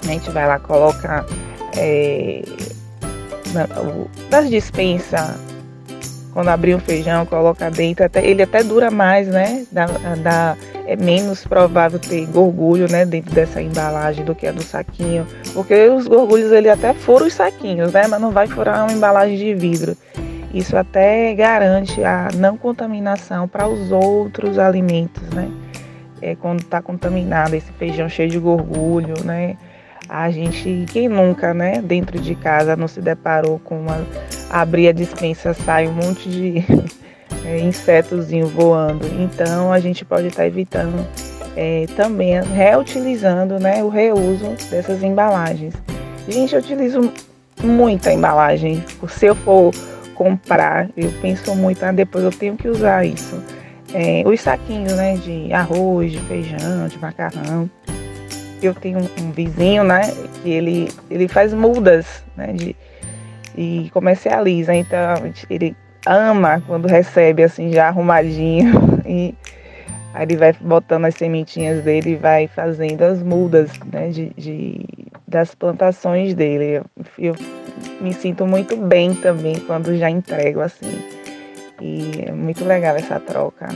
A 0.03 0.07
gente 0.07 0.29
vai 0.29 0.47
lá, 0.47 0.59
coloca 0.59 1.25
é, 1.77 2.43
na, 3.53 3.67
das 4.29 4.49
dispensas, 4.49 5.21
quando 6.33 6.49
abrir 6.49 6.75
o 6.75 6.79
feijão, 6.79 7.25
coloca 7.25 7.69
dentro, 7.69 8.05
até, 8.05 8.25
ele 8.25 8.43
até 8.43 8.63
dura 8.63 8.91
mais, 8.91 9.27
né? 9.27 9.65
Dá, 9.71 10.57
é 10.85 10.95
menos 10.95 11.45
provável 11.45 11.99
ter 11.99 12.25
gorgulho 12.25 12.91
né, 12.91 13.05
dentro 13.05 13.31
dessa 13.31 13.61
embalagem 13.61 14.25
do 14.25 14.33
que 14.33 14.47
a 14.47 14.51
do 14.51 14.63
saquinho. 14.63 15.27
Porque 15.53 15.87
os 15.89 16.07
gorgulhos 16.07 16.51
ele 16.51 16.69
até 16.69 16.93
furam 16.93 17.27
os 17.27 17.33
saquinhos, 17.33 17.91
né? 17.93 18.07
Mas 18.07 18.19
não 18.19 18.31
vai 18.31 18.47
furar 18.47 18.83
uma 18.83 18.93
embalagem 18.93 19.37
de 19.37 19.53
vidro. 19.53 19.95
Isso 20.53 20.75
até 20.75 21.33
garante 21.33 22.03
a 22.03 22.29
não 22.35 22.57
contaminação 22.57 23.47
para 23.47 23.67
os 23.67 23.91
outros 23.91 24.57
alimentos, 24.57 25.23
né? 25.29 25.49
É, 26.21 26.35
quando 26.35 26.61
está 26.61 26.81
contaminado 26.81 27.55
esse 27.55 27.71
feijão 27.73 28.09
cheio 28.09 28.29
de 28.29 28.39
gorgulho, 28.39 29.13
né? 29.23 29.55
A 30.09 30.31
gente, 30.31 30.85
quem 30.91 31.07
nunca, 31.07 31.53
né, 31.53 31.83
dentro 31.83 32.19
de 32.19 32.33
casa 32.33 32.75
não 32.75 32.87
se 32.87 32.99
deparou 32.99 33.59
com 33.59 33.79
uma 33.79 34.03
abrir 34.49 34.87
a 34.87 34.91
dispensa 34.91 35.53
sai 35.53 35.87
um 35.87 35.93
monte 35.93 36.27
de 36.27 36.65
é, 37.45 37.59
insetozinho 37.59 38.47
voando. 38.47 39.05
Então 39.19 39.71
a 39.71 39.79
gente 39.79 40.03
pode 40.03 40.27
estar 40.27 40.41
tá 40.41 40.47
evitando 40.47 41.05
é, 41.55 41.85
também 41.95 42.41
reutilizando, 42.41 43.59
né, 43.59 43.83
o 43.83 43.89
reuso 43.89 44.55
dessas 44.71 45.03
embalagens. 45.03 45.75
Gente, 46.27 46.55
eu 46.55 46.59
utilizo 46.59 47.13
muita 47.63 48.11
embalagem. 48.11 48.83
Se 49.09 49.27
eu 49.27 49.35
for 49.35 49.71
comprar, 50.19 50.89
eu 50.97 51.09
penso 51.21 51.55
muito, 51.55 51.81
ah, 51.81 51.93
depois 51.93 52.25
eu 52.25 52.29
tenho 52.29 52.57
que 52.57 52.67
usar 52.67 53.05
isso. 53.05 53.41
É, 53.93 54.21
os 54.25 54.41
saquinhos, 54.41 54.91
né, 54.91 55.15
de 55.15 55.51
arroz, 55.53 56.11
de 56.11 56.19
feijão, 56.19 56.89
de 56.89 56.99
macarrão. 56.99 57.69
Eu 58.61 58.75
tenho 58.75 58.99
um, 58.99 59.31
vizinho, 59.31 59.85
né, 59.85 60.01
que 60.43 60.49
ele, 60.49 60.89
ele 61.09 61.29
faz 61.29 61.53
mudas, 61.53 62.21
né, 62.35 62.47
de, 62.51 62.75
e 63.57 63.89
comercializa. 63.93 64.75
Então, 64.75 64.99
ele 65.49 65.73
ama 66.05 66.61
quando 66.67 66.85
recebe, 66.85 67.41
assim, 67.41 67.71
já 67.71 67.87
arrumadinho. 67.87 68.99
E 69.09 69.33
aí 70.13 70.23
ele 70.23 70.37
vai 70.37 70.53
botando 70.53 71.05
as 71.05 71.15
sementinhas 71.15 71.83
dele 71.83 72.11
e 72.11 72.15
vai 72.15 72.47
fazendo 72.47 73.01
as 73.01 73.23
mudas, 73.23 73.71
né, 73.91 74.09
de, 74.09 74.31
de 74.37 74.85
das 75.27 75.55
plantações 75.55 76.35
dele. 76.35 76.77
Eu, 76.77 76.85
eu 77.17 77.35
me 78.01 78.13
sinto 78.13 78.45
muito 78.45 78.75
bem 78.75 79.13
também 79.13 79.55
quando 79.59 79.97
já 79.97 80.09
entrego 80.09 80.61
assim. 80.61 81.03
E 81.81 82.25
é 82.27 82.31
muito 82.31 82.65
legal 82.65 82.95
essa 82.95 83.19
troca. 83.19 83.69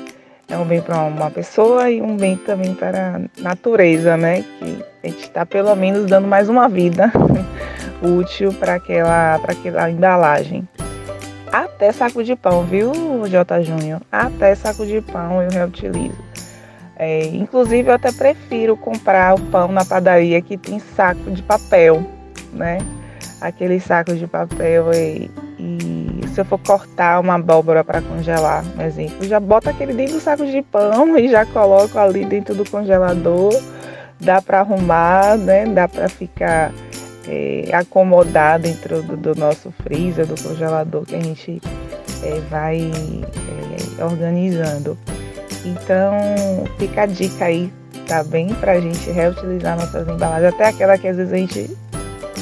É 0.50 0.58
um 0.58 0.66
bem 0.66 0.82
para 0.82 1.00
uma 1.00 1.32
pessoa 1.32 1.90
e 1.90 2.02
um 2.02 2.18
bem 2.18 2.36
também 2.36 2.74
para 2.76 3.16
a 3.16 3.42
natureza, 3.42 4.18
né? 4.18 4.44
Que 4.60 4.84
a 5.04 5.08
gente 5.08 5.22
está 5.22 5.46
pelo 5.46 5.74
menos 5.76 6.06
dando 6.06 6.28
mais 6.28 6.50
uma 6.50 6.68
vida 6.68 7.12
útil 8.02 8.54
para 8.54 8.76
aquela, 8.76 9.36
aquela 9.36 9.90
embalagem. 9.90 10.68
Até 11.52 11.92
saco 11.92 12.24
de 12.24 12.36
pão, 12.36 12.64
viu, 12.64 12.92
J. 13.28 13.64
Júnior? 13.64 14.02
Até 14.12 14.56
saco 14.56 14.86
de 14.86 15.02
pão 15.02 15.42
eu 15.42 15.50
reutilizo. 15.50 16.18
É, 16.96 17.26
inclusive, 17.26 17.90
eu 17.90 17.94
até 17.94 18.12
prefiro 18.12 18.78
comprar 18.78 19.36
o 19.36 19.40
pão 19.48 19.68
na 19.72 19.84
padaria 19.84 20.42
que 20.42 20.58
tem 20.58 20.80
saco 20.80 21.32
de 21.32 21.42
papel, 21.42 22.04
né? 22.52 22.78
Aqueles 23.44 23.84
sacos 23.84 24.18
de 24.18 24.26
papel 24.26 24.94
e, 24.94 25.30
e 25.60 26.28
se 26.34 26.40
eu 26.40 26.46
for 26.46 26.58
cortar 26.60 27.20
uma 27.20 27.36
abóbora 27.36 27.84
para 27.84 28.02
congelar, 28.02 28.64
por 28.64 28.86
exemplo, 28.86 29.28
já 29.28 29.40
bota 29.40 29.70
aquele 29.70 29.94
dentro 29.94 30.16
do 30.16 30.20
saco 30.22 30.46
de 30.46 30.62
pão 30.62 31.18
e 31.18 31.30
já 31.30 31.46
coloco 31.46 32.00
ali 32.00 32.26
dentro 32.26 32.56
do 32.56 32.70
congelador. 32.70 33.54
Dá 34.20 34.42
para 34.42 34.62
arrumar, 34.62 35.38
né? 35.38 35.66
Dá 35.66 35.88
para 35.88 36.08
ficar 36.08 36.72
é, 37.28 37.70
acomodado 37.74 38.64
dentro 38.64 39.04
do, 39.04 39.18
do, 39.18 39.36
nosso 39.36 39.70
freezer, 39.84 40.26
do 40.26 40.42
congelador 40.42 41.06
que 41.06 41.16
a 41.16 41.20
gente 41.20 41.62
é, 42.24 42.40
vai 42.50 42.90
é, 44.00 44.04
organizando. 44.04 44.98
Então, 45.66 46.14
fica 46.78 47.04
a 47.04 47.06
dica 47.06 47.46
aí, 47.46 47.72
tá 48.08 48.24
bem? 48.24 48.54
Pra 48.56 48.80
gente 48.80 49.10
reutilizar 49.12 49.78
nossas 49.78 50.08
embalagens, 50.08 50.54
até 50.54 50.68
aquela 50.68 50.98
que 50.98 51.08
às 51.08 51.18
vezes 51.18 51.34
a 51.34 51.38
gente 51.38 51.78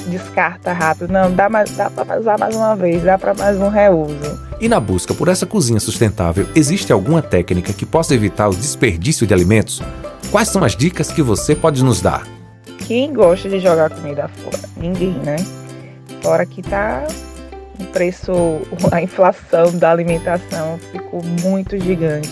descarta 0.07 0.73
rápido. 0.73 1.11
Não, 1.11 1.31
dá, 1.33 1.49
mais, 1.49 1.71
dá 1.71 1.89
para 1.89 2.19
usar 2.19 2.37
mais 2.37 2.55
uma 2.55 2.75
vez, 2.75 3.03
dá 3.03 3.17
para 3.17 3.33
mais 3.33 3.57
um 3.57 3.69
reuso. 3.69 4.39
E 4.59 4.69
na 4.69 4.79
busca 4.79 5.13
por 5.13 5.27
essa 5.27 5.45
cozinha 5.45 5.79
sustentável, 5.79 6.47
existe 6.55 6.93
alguma 6.93 7.21
técnica 7.21 7.73
que 7.73 7.85
possa 7.85 8.13
evitar 8.13 8.47
o 8.47 8.55
desperdício 8.55 9.25
de 9.25 9.33
alimentos? 9.33 9.81
Quais 10.31 10.47
são 10.47 10.63
as 10.63 10.75
dicas 10.75 11.11
que 11.11 11.21
você 11.21 11.55
pode 11.55 11.83
nos 11.83 12.01
dar? 12.01 12.27
Quem 12.87 13.13
gosta 13.13 13.49
de 13.49 13.59
jogar 13.59 13.89
comida 13.89 14.27
fora? 14.27 14.59
Ninguém, 14.77 15.13
né? 15.13 15.37
Fora 16.21 16.45
que 16.45 16.61
tá 16.61 17.05
o 17.79 17.85
preço, 17.85 18.31
a 18.91 19.01
inflação 19.01 19.77
da 19.77 19.91
alimentação 19.91 20.77
ficou 20.91 21.21
muito 21.41 21.79
gigante. 21.79 22.29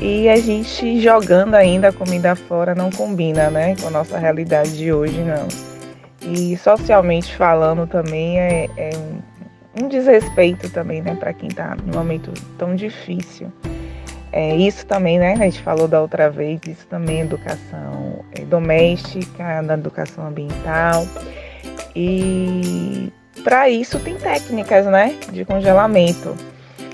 E 0.00 0.28
a 0.28 0.36
gente 0.36 1.00
jogando 1.00 1.54
ainda 1.54 1.88
a 1.88 1.92
comida 1.92 2.34
fora 2.34 2.74
não 2.74 2.90
combina, 2.90 3.50
né, 3.50 3.76
com 3.80 3.86
a 3.86 3.90
nossa 3.90 4.18
realidade 4.18 4.76
de 4.76 4.92
hoje, 4.92 5.20
não. 5.20 5.71
E 6.24 6.56
socialmente 6.56 7.34
falando 7.36 7.86
também 7.86 8.38
é, 8.38 8.68
é 8.76 8.90
um, 9.80 9.88
desrespeito 9.88 10.70
também, 10.70 11.02
né, 11.02 11.16
para 11.16 11.32
quem 11.32 11.48
está 11.48 11.76
num 11.84 11.94
momento 11.94 12.32
tão 12.56 12.76
difícil. 12.76 13.50
É, 14.30 14.54
isso 14.56 14.86
também, 14.86 15.18
né, 15.18 15.32
a 15.32 15.44
gente 15.44 15.60
falou 15.60 15.88
da 15.88 16.00
outra 16.00 16.30
vez, 16.30 16.60
isso 16.66 16.86
também 16.86 17.18
é 17.18 17.22
educação 17.22 18.24
é, 18.32 18.42
doméstica, 18.44 19.62
da 19.62 19.74
educação 19.74 20.26
ambiental. 20.26 21.06
E 21.94 23.12
para 23.42 23.68
isso 23.68 23.98
tem 23.98 24.14
técnicas, 24.14 24.86
né, 24.86 25.16
de 25.32 25.44
congelamento. 25.44 26.34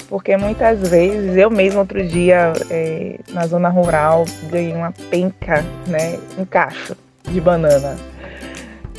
Porque 0.09 0.39
muitas 0.39 0.89
vezes, 0.89 1.37
eu 1.37 1.51
mesmo 1.51 1.81
outro 1.81 2.03
dia, 2.03 2.55
é, 2.71 3.21
na 3.29 3.47
zona 3.47 3.69
rural, 3.69 4.25
ganhei 4.51 4.75
uma 4.75 4.91
penca, 5.11 5.63
né, 5.87 6.19
um 6.39 6.47
cacho 6.47 6.97
de 7.31 7.41
banana 7.43 7.95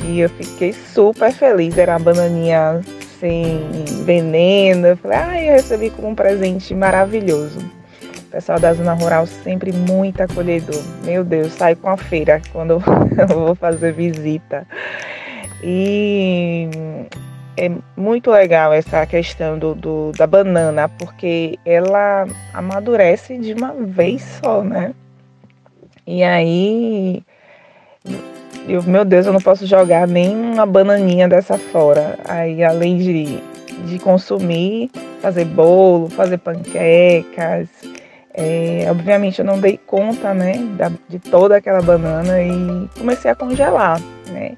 e 0.04 0.20
eu 0.20 0.28
fiquei 0.28 0.72
super 0.72 1.32
feliz. 1.32 1.76
Era 1.76 1.92
uma 1.92 2.00
bananinha 2.00 2.80
sem 3.18 3.60
veneno. 4.04 4.88
Eu 4.88 4.96
falei, 4.96 5.18
ah, 5.18 5.42
eu 5.42 5.52
recebi 5.52 5.90
como 5.90 6.08
um 6.08 6.14
presente 6.14 6.74
maravilhoso. 6.74 7.58
O 7.60 8.30
pessoal 8.30 8.60
da 8.60 8.72
zona 8.72 8.94
rural 8.94 9.26
sempre 9.26 9.72
muito 9.72 10.20
acolhedor. 10.20 10.82
Meu 11.04 11.24
Deus, 11.24 11.52
sai 11.52 11.74
com 11.74 11.88
a 11.88 11.96
feira 11.96 12.40
quando 12.52 12.82
eu 13.18 13.26
vou 13.26 13.54
fazer 13.54 13.92
visita. 13.92 14.66
E 15.62 16.68
é 17.56 17.70
muito 17.96 18.30
legal 18.30 18.72
essa 18.72 19.04
questão 19.04 19.58
do, 19.58 19.74
do, 19.74 20.12
da 20.12 20.26
banana, 20.26 20.88
porque 20.88 21.58
ela 21.66 22.26
amadurece 22.54 23.36
de 23.36 23.52
uma 23.52 23.74
vez 23.74 24.22
só, 24.42 24.62
né? 24.62 24.94
E 26.06 26.22
aí, 26.22 27.22
eu, 28.68 28.82
meu 28.82 29.04
Deus, 29.04 29.26
eu 29.26 29.32
não 29.32 29.40
posso 29.40 29.66
jogar 29.66 30.06
nem 30.06 30.34
uma 30.34 30.66
bananinha 30.66 31.28
dessa 31.28 31.58
fora. 31.58 32.18
Aí, 32.24 32.62
além 32.62 32.98
de, 32.98 33.42
de 33.86 33.98
consumir, 33.98 34.90
fazer 35.20 35.44
bolo, 35.44 36.08
fazer 36.08 36.38
panquecas. 36.38 37.68
É, 38.32 38.86
obviamente, 38.88 39.40
eu 39.40 39.44
não 39.44 39.58
dei 39.58 39.78
conta, 39.86 40.32
né, 40.32 40.54
da, 40.76 40.90
de 41.08 41.18
toda 41.18 41.56
aquela 41.56 41.82
banana 41.82 42.40
e 42.40 42.88
comecei 42.96 43.30
a 43.30 43.34
congelar, 43.34 44.00
né? 44.30 44.52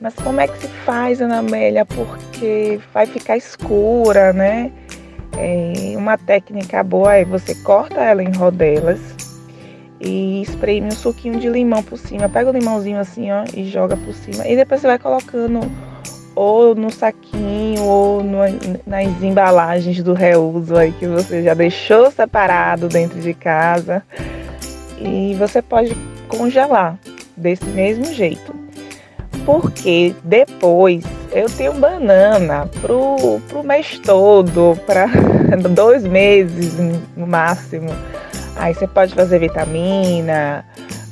Mas 0.00 0.14
como 0.14 0.40
é 0.40 0.46
que 0.46 0.58
se 0.58 0.68
faz, 0.68 1.22
Ana 1.22 1.38
Amélia? 1.38 1.86
Porque 1.86 2.78
vai 2.92 3.06
ficar 3.06 3.38
escura, 3.38 4.34
né? 4.34 4.70
É, 5.38 5.96
uma 5.96 6.18
técnica 6.18 6.82
boa 6.82 7.14
é 7.14 7.24
você 7.24 7.54
corta 7.54 8.00
ela 8.00 8.22
em 8.22 8.30
rodelas 8.30 9.00
e 10.04 10.42
espreme 10.42 10.88
um 10.88 10.90
suquinho 10.90 11.40
de 11.40 11.48
limão 11.48 11.82
por 11.82 11.98
cima. 11.98 12.28
Pega 12.28 12.50
o 12.50 12.52
limãozinho 12.52 12.98
assim, 12.98 13.30
ó, 13.30 13.44
e 13.54 13.64
joga 13.64 13.96
por 13.96 14.12
cima. 14.14 14.46
E 14.46 14.54
depois 14.54 14.80
você 14.80 14.86
vai 14.86 14.98
colocando 14.98 15.60
ou 16.36 16.74
no 16.74 16.90
saquinho 16.90 17.82
ou 17.82 18.22
no, 18.22 18.38
nas 18.86 19.22
embalagens 19.22 20.02
do 20.02 20.12
reuso 20.12 20.76
aí 20.76 20.92
que 20.92 21.06
você 21.06 21.42
já 21.42 21.54
deixou 21.54 22.10
separado 22.10 22.88
dentro 22.88 23.20
de 23.20 23.32
casa. 23.32 24.02
E 24.98 25.34
você 25.38 25.62
pode 25.62 25.96
congelar 26.28 26.98
desse 27.36 27.64
mesmo 27.66 28.06
jeito 28.12 28.64
porque 29.44 30.14
depois 30.24 31.04
eu 31.32 31.46
tenho 31.50 31.74
banana 31.74 32.68
pro, 32.80 33.40
pro 33.48 33.62
mês 33.62 33.98
todo, 33.98 34.78
para 34.86 35.06
dois 35.70 36.04
meses 36.04 36.74
no 37.16 37.26
máximo. 37.26 37.90
Aí 38.56 38.74
você 38.74 38.86
pode 38.86 39.14
fazer 39.14 39.38
vitamina, 39.38 40.64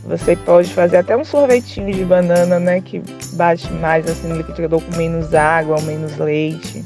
você 0.04 0.36
pode 0.36 0.72
fazer 0.72 0.98
até 0.98 1.16
um 1.16 1.24
sorvetinho 1.24 1.92
de 1.92 2.04
banana, 2.04 2.58
né? 2.58 2.80
Que 2.80 3.02
bate 3.32 3.70
mais 3.74 4.08
assim 4.08 4.28
no 4.28 4.36
liquidificador 4.36 4.80
com 4.80 4.96
menos 4.96 5.34
água 5.34 5.76
ou 5.76 5.82
menos 5.82 6.16
leite. 6.16 6.84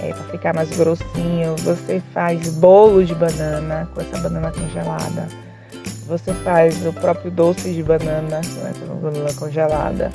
É, 0.00 0.12
para 0.12 0.24
ficar 0.24 0.54
mais 0.54 0.70
grossinho. 0.76 1.56
Você 1.64 2.00
faz 2.14 2.48
bolo 2.54 3.04
de 3.04 3.14
banana 3.14 3.88
com 3.94 4.00
essa 4.00 4.18
banana 4.18 4.52
congelada. 4.52 5.26
Você 6.06 6.32
faz 6.32 6.86
o 6.86 6.92
próprio 6.92 7.30
doce 7.30 7.72
de 7.72 7.82
banana 7.82 8.40
né, 8.40 8.72
com 8.86 8.92
a 8.92 9.10
banana 9.10 9.34
congelada 9.34 10.10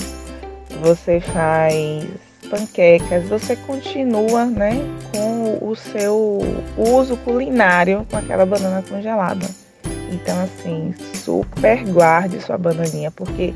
você 0.82 1.20
faz 1.20 2.06
panquecas, 2.44 3.28
você 3.28 3.56
continua 3.56 4.46
né, 4.46 4.74
com 5.12 5.58
o 5.62 5.76
seu 5.76 6.40
uso 6.78 7.18
culinário 7.18 8.06
com 8.10 8.18
aquela 8.18 8.46
banana 8.46 8.84
congelada. 8.88 9.46
Então, 10.12 10.42
assim, 10.44 10.94
super 11.16 11.84
guarde 11.86 12.40
sua 12.40 12.58
bananinha, 12.58 13.10
porque 13.10 13.54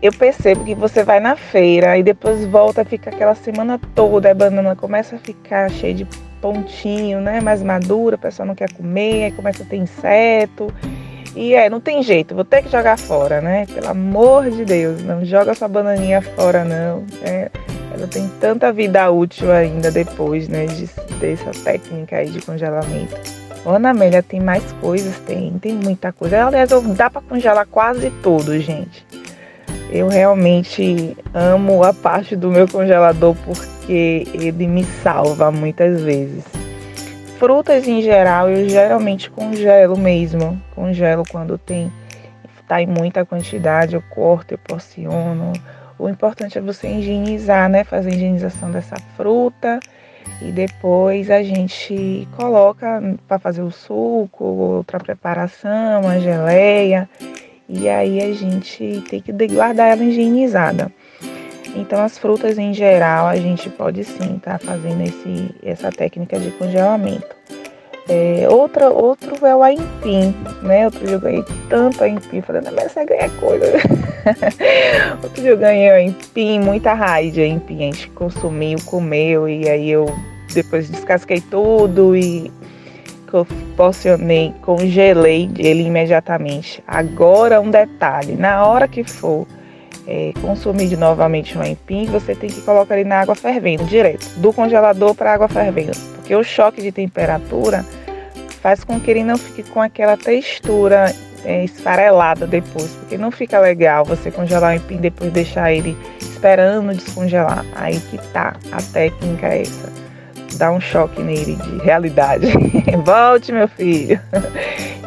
eu 0.00 0.12
percebo 0.12 0.64
que 0.64 0.74
você 0.74 1.02
vai 1.02 1.20
na 1.20 1.36
feira 1.36 1.98
e 1.98 2.02
depois 2.02 2.44
volta, 2.46 2.84
fica 2.84 3.10
aquela 3.10 3.34
semana 3.34 3.80
toda, 3.94 4.30
a 4.30 4.34
banana 4.34 4.74
começa 4.76 5.16
a 5.16 5.18
ficar 5.18 5.70
cheia 5.70 5.94
de 5.94 6.06
pontinho, 6.40 7.20
né? 7.20 7.40
Mais 7.40 7.62
madura, 7.62 8.14
a 8.14 8.18
pessoa 8.18 8.46
não 8.46 8.54
quer 8.54 8.72
comer, 8.72 9.24
aí 9.24 9.32
começa 9.32 9.62
a 9.62 9.66
ter 9.66 9.76
inseto. 9.76 10.72
E 11.36 11.54
é, 11.54 11.68
não 11.68 11.80
tem 11.80 12.02
jeito, 12.02 12.34
vou 12.34 12.44
ter 12.44 12.62
que 12.62 12.70
jogar 12.70 12.98
fora, 12.98 13.40
né? 13.40 13.66
Pelo 13.66 13.88
amor 13.88 14.50
de 14.50 14.64
Deus, 14.64 15.02
não 15.02 15.24
joga 15.24 15.54
sua 15.54 15.68
bananinha 15.68 16.22
fora, 16.22 16.64
não. 16.64 17.04
É, 17.22 17.50
ela 17.92 18.06
tem 18.06 18.28
tanta 18.40 18.72
vida 18.72 19.10
útil 19.10 19.50
ainda 19.50 19.90
depois, 19.90 20.48
né? 20.48 20.66
De, 20.66 20.88
dessa 21.18 21.50
técnica 21.62 22.16
aí 22.16 22.30
de 22.30 22.40
congelamento. 22.40 23.16
Ana 23.66 23.90
Amélia 23.90 24.22
tem 24.22 24.40
mais 24.40 24.64
coisas, 24.80 25.18
tem, 25.20 25.58
tem 25.58 25.74
muita 25.74 26.12
coisa. 26.12 26.46
Aliás, 26.46 26.70
dá 26.96 27.10
para 27.10 27.20
congelar 27.20 27.66
quase 27.66 28.10
tudo, 28.22 28.58
gente. 28.60 29.06
Eu 29.90 30.08
realmente 30.08 31.16
amo 31.32 31.82
a 31.82 31.92
parte 31.94 32.36
do 32.36 32.50
meu 32.50 32.68
congelador 32.68 33.34
porque 33.44 34.26
ele 34.34 34.66
me 34.66 34.84
salva 34.84 35.50
muitas 35.50 36.02
vezes. 36.02 36.44
Frutas 37.38 37.86
em 37.86 38.02
geral 38.02 38.50
eu 38.50 38.68
geralmente 38.68 39.30
congelo 39.30 39.96
mesmo. 39.96 40.60
Congelo 40.74 41.22
quando 41.30 41.56
tem 41.56 41.90
tá 42.68 42.82
em 42.82 42.86
muita 42.86 43.24
quantidade, 43.24 43.94
eu 43.94 44.02
corto, 44.10 44.52
eu 44.52 44.58
porciono. 44.58 45.54
O 45.98 46.08
importante 46.08 46.56
é 46.56 46.60
você 46.60 46.88
higienizar, 46.88 47.68
né? 47.68 47.84
Fazer 47.84 48.10
a 48.10 48.14
higienização 48.14 48.70
dessa 48.70 48.96
fruta 49.16 49.80
e 50.40 50.52
depois 50.52 51.30
a 51.30 51.42
gente 51.42 52.28
coloca 52.36 53.02
para 53.26 53.38
fazer 53.38 53.62
o 53.62 53.70
suco, 53.70 54.44
outra 54.44 55.00
preparação, 55.00 56.08
a 56.08 56.18
geleia. 56.18 57.08
E 57.68 57.88
aí 57.88 58.20
a 58.20 58.32
gente 58.32 59.02
tem 59.10 59.20
que 59.20 59.32
guardar 59.48 59.90
ela 59.90 60.04
higienizada. 60.04 60.90
Então, 61.74 62.02
as 62.02 62.16
frutas 62.16 62.56
em 62.58 62.72
geral, 62.72 63.26
a 63.26 63.36
gente 63.36 63.68
pode 63.68 64.02
sim 64.04 64.36
estar 64.36 64.58
tá 64.58 64.66
fazendo 64.66 65.02
esse, 65.02 65.54
essa 65.62 65.90
técnica 65.90 66.38
de 66.38 66.50
congelamento. 66.52 67.36
É, 68.08 68.48
outra, 68.48 68.88
outro 68.88 69.44
é 69.46 69.54
o 69.54 69.62
aipim, 69.62 70.34
né? 70.62 70.86
Outro 70.86 71.04
dia 71.04 71.16
eu 71.16 71.20
ganhei 71.20 71.44
tanto 71.68 72.02
aipim, 72.02 72.40
falei, 72.40 72.62
não, 72.62 72.72
mas 72.72 72.90
você 72.90 73.04
ganha 73.04 73.28
coisa. 73.38 73.66
outro 75.22 75.42
dia 75.42 75.50
eu 75.50 75.58
ganhei 75.58 75.90
aipim, 75.90 76.58
muita 76.58 76.94
raiz 76.94 77.34
de 77.34 77.42
aipim, 77.42 77.76
a 77.76 77.92
gente 77.92 78.08
consumiu, 78.10 78.78
comeu, 78.86 79.46
e 79.46 79.68
aí 79.68 79.90
eu 79.90 80.06
depois 80.54 80.88
descasquei 80.88 81.42
tudo 81.42 82.16
e 82.16 82.50
porcionei, 83.76 84.54
congelei 84.62 85.50
ele 85.58 85.82
imediatamente. 85.82 86.82
Agora 86.86 87.60
um 87.60 87.70
detalhe, 87.70 88.34
na 88.36 88.64
hora 88.64 88.88
que 88.88 89.04
for 89.04 89.46
é, 90.06 90.32
consumir 90.40 90.96
novamente 90.96 91.58
o 91.58 91.60
aipim, 91.60 92.06
você 92.06 92.34
tem 92.34 92.48
que 92.48 92.62
colocar 92.62 92.98
ele 92.98 93.06
na 93.06 93.20
água 93.20 93.34
fervendo, 93.34 93.84
direto, 93.84 94.26
do 94.38 94.50
congelador 94.50 95.14
para 95.14 95.34
água 95.34 95.46
fervendo, 95.46 95.92
porque 96.16 96.34
o 96.34 96.42
choque 96.42 96.80
de 96.80 96.90
temperatura 96.90 97.84
faz 98.58 98.84
com 98.84 99.00
que 99.00 99.10
ele 99.10 99.24
não 99.24 99.38
fique 99.38 99.62
com 99.70 99.80
aquela 99.80 100.16
textura 100.16 101.14
é, 101.44 101.64
esfarelada 101.64 102.46
depois, 102.46 102.90
porque 102.94 103.16
não 103.16 103.30
fica 103.30 103.58
legal 103.58 104.04
você 104.04 104.30
congelar 104.30 104.70
o 104.70 104.72
aipim 104.72 104.96
e 104.96 104.98
depois 104.98 105.32
deixar 105.32 105.72
ele 105.72 105.96
esperando 106.20 106.94
descongelar. 106.94 107.64
Aí 107.74 107.98
que 107.98 108.18
tá, 108.32 108.56
a 108.72 108.82
técnica 108.82 109.48
é 109.48 109.62
essa. 109.62 109.92
Dá 110.56 110.72
um 110.72 110.80
choque 110.80 111.22
nele 111.22 111.56
de 111.56 111.78
realidade. 111.78 112.46
Volte, 113.04 113.52
meu 113.52 113.68
filho. 113.68 114.20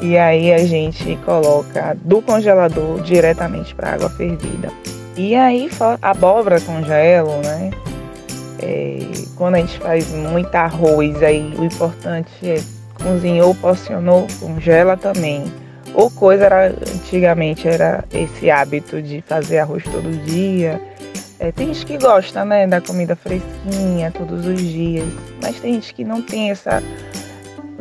E 0.02 0.18
aí 0.18 0.54
a 0.54 0.66
gente 0.66 1.18
coloca 1.26 1.96
do 2.02 2.22
congelador 2.22 3.02
diretamente 3.02 3.76
para 3.76 3.94
água 3.94 4.10
fervida. 4.10 4.70
E 5.18 5.36
aí 5.36 5.70
abóbora 6.02 6.62
congelo, 6.62 7.38
né? 7.44 7.72
É, 8.64 9.00
quando 9.36 9.56
a 9.56 9.58
gente 9.58 9.78
faz 9.80 10.10
muito 10.14 10.54
arroz, 10.56 11.22
aí 11.22 11.54
o 11.58 11.66
importante 11.66 12.32
é 12.44 12.81
cozinhou, 13.02 13.54
porcionou, 13.56 14.28
congela 14.40 14.96
também. 14.96 15.44
Ou 15.94 16.10
coisa 16.10 16.46
era 16.46 16.68
antigamente 16.68 17.68
era 17.68 18.06
esse 18.14 18.50
hábito 18.50 19.02
de 19.02 19.22
fazer 19.22 19.60
arroz 19.60 19.84
todo 19.84 20.24
dia. 20.26 20.82
É, 21.40 21.52
tem 21.52 21.74
gente 21.74 21.86
que 21.86 21.98
gosta, 21.98 22.46
né, 22.46 22.68
da 22.68 22.80
comida 22.80 23.16
fresquinha 23.16 24.12
todos 24.12 24.46
os 24.46 24.62
dias, 24.62 25.08
mas 25.42 25.60
tem 25.60 25.74
gente 25.74 25.94
que 25.94 26.04
não 26.04 26.22
tem 26.22 26.52
essa 26.52 26.82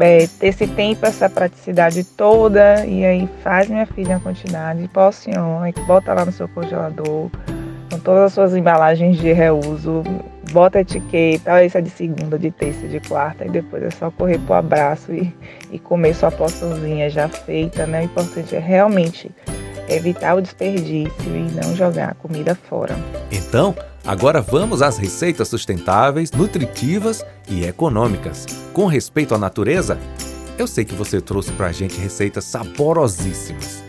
é, 0.01 0.27
esse 0.41 0.67
tempo, 0.67 1.05
essa 1.05 1.29
praticidade 1.29 2.03
toda, 2.03 2.87
e 2.87 3.05
aí 3.05 3.29
faz 3.43 3.69
minha 3.69 3.85
filha 3.85 4.17
a 4.17 4.21
quantidade, 4.21 4.89
porciona, 4.89 5.71
bota 5.87 6.15
lá 6.15 6.25
no 6.25 6.33
seu 6.33 6.49
congelador, 6.49 7.29
com 7.91 7.99
todas 8.03 8.25
as 8.25 8.33
suas 8.33 8.57
embalagens 8.57 9.19
de 9.19 9.31
reuso, 9.33 10.03
bota 10.53 10.79
a 10.79 10.81
etiqueta, 10.83 11.63
essa 11.63 11.79
é 11.79 11.83
de 11.83 11.91
segunda, 11.91 12.39
de 12.39 12.51
terça, 12.51 12.87
de 12.87 13.01
quarta, 13.01 13.45
e 13.45 13.51
depois 13.51 13.83
é 13.83 13.91
só 13.91 14.11
correr 14.11 14.39
pro 14.39 14.55
abraço 14.55 15.13
e, 15.13 15.35
e 15.71 15.79
comer 15.79 16.15
sua 16.15 16.31
porçãozinha 16.31 17.09
já 17.09 17.29
feita, 17.29 17.87
né? 17.87 18.03
O 18.03 18.05
importante 18.05 18.55
é 18.55 18.59
realmente 18.59 19.31
evitar 19.89 20.35
o 20.37 20.41
desperdício 20.41 21.13
e 21.27 21.51
não 21.53 21.75
jogar 21.75 22.11
a 22.11 22.15
comida 22.15 22.55
fora. 22.55 22.97
Então, 23.31 23.75
agora 24.05 24.41
vamos 24.41 24.83
às 24.83 24.99
receitas 24.99 25.49
sustentáveis, 25.49 26.31
nutritivas 26.31 27.25
e 27.49 27.65
econômicas. 27.65 28.47
Com 28.73 28.87
respeito 28.87 29.35
à 29.35 29.39
natureza, 29.39 29.99
eu 30.59 30.67
sei 30.67 30.85
que 30.85 30.95
você 30.95 31.21
trouxe 31.21 31.53
pra 31.53 31.73
gente 31.73 31.99
receitas 31.99 32.45
saborosíssimas. 32.45 33.83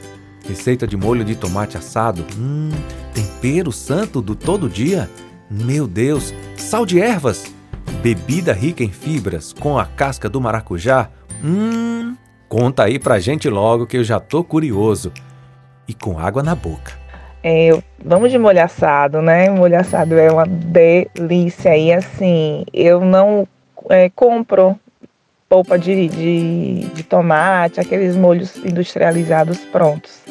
Receita 0.47 0.87
de 0.87 0.97
molho 0.97 1.23
de 1.23 1.35
tomate 1.35 1.77
assado, 1.77 2.25
hum, 2.37 2.71
tempero 3.13 3.71
santo 3.71 4.21
do 4.21 4.35
todo 4.35 4.67
dia, 4.67 5.07
meu 5.51 5.85
Deus, 5.85 6.33
sal 6.55 6.85
de 6.85 7.01
ervas, 7.01 7.53
bebida 8.01 8.53
rica 8.53 8.85
em 8.85 8.89
fibras 8.89 9.51
com 9.51 9.77
a 9.77 9.85
casca 9.85 10.29
do 10.29 10.39
maracujá? 10.39 11.09
Hum, 11.43 12.15
conta 12.47 12.85
aí 12.85 12.97
pra 12.97 13.19
gente 13.19 13.49
logo 13.49 13.85
que 13.85 13.97
eu 13.97 14.03
já 14.03 14.17
tô 14.17 14.45
curioso. 14.45 15.11
E 15.89 15.93
com 15.93 16.17
água 16.17 16.41
na 16.41 16.55
boca. 16.55 16.93
É, 17.43 17.69
vamos 18.01 18.31
de 18.31 18.37
molho 18.37 18.63
assado, 18.63 19.21
né? 19.21 19.49
Molho 19.49 19.77
assado 19.77 20.17
é 20.17 20.31
uma 20.31 20.45
delícia. 20.45 21.75
E 21.75 21.91
assim, 21.91 22.63
eu 22.71 23.03
não 23.03 23.45
é, 23.89 24.09
compro 24.09 24.79
polpa 25.49 25.77
de, 25.77 26.07
de, 26.07 26.79
de 26.93 27.03
tomate, 27.03 27.81
aqueles 27.81 28.15
molhos 28.15 28.55
industrializados 28.55 29.57
prontos. 29.65 30.21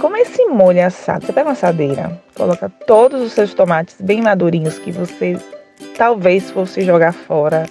Como 0.00 0.16
esse 0.16 0.46
molho 0.46 0.84
assado, 0.86 1.26
você 1.26 1.32
pega 1.32 1.48
uma 1.48 1.52
assadeira, 1.52 2.18
coloca 2.34 2.70
todos 2.86 3.20
os 3.20 3.32
seus 3.32 3.52
tomates 3.52 3.96
bem 4.00 4.22
madurinhos 4.22 4.78
que 4.78 4.90
você 4.90 5.38
talvez 5.94 6.50
fosse 6.50 6.80
jogar 6.80 7.12
fora 7.12 7.66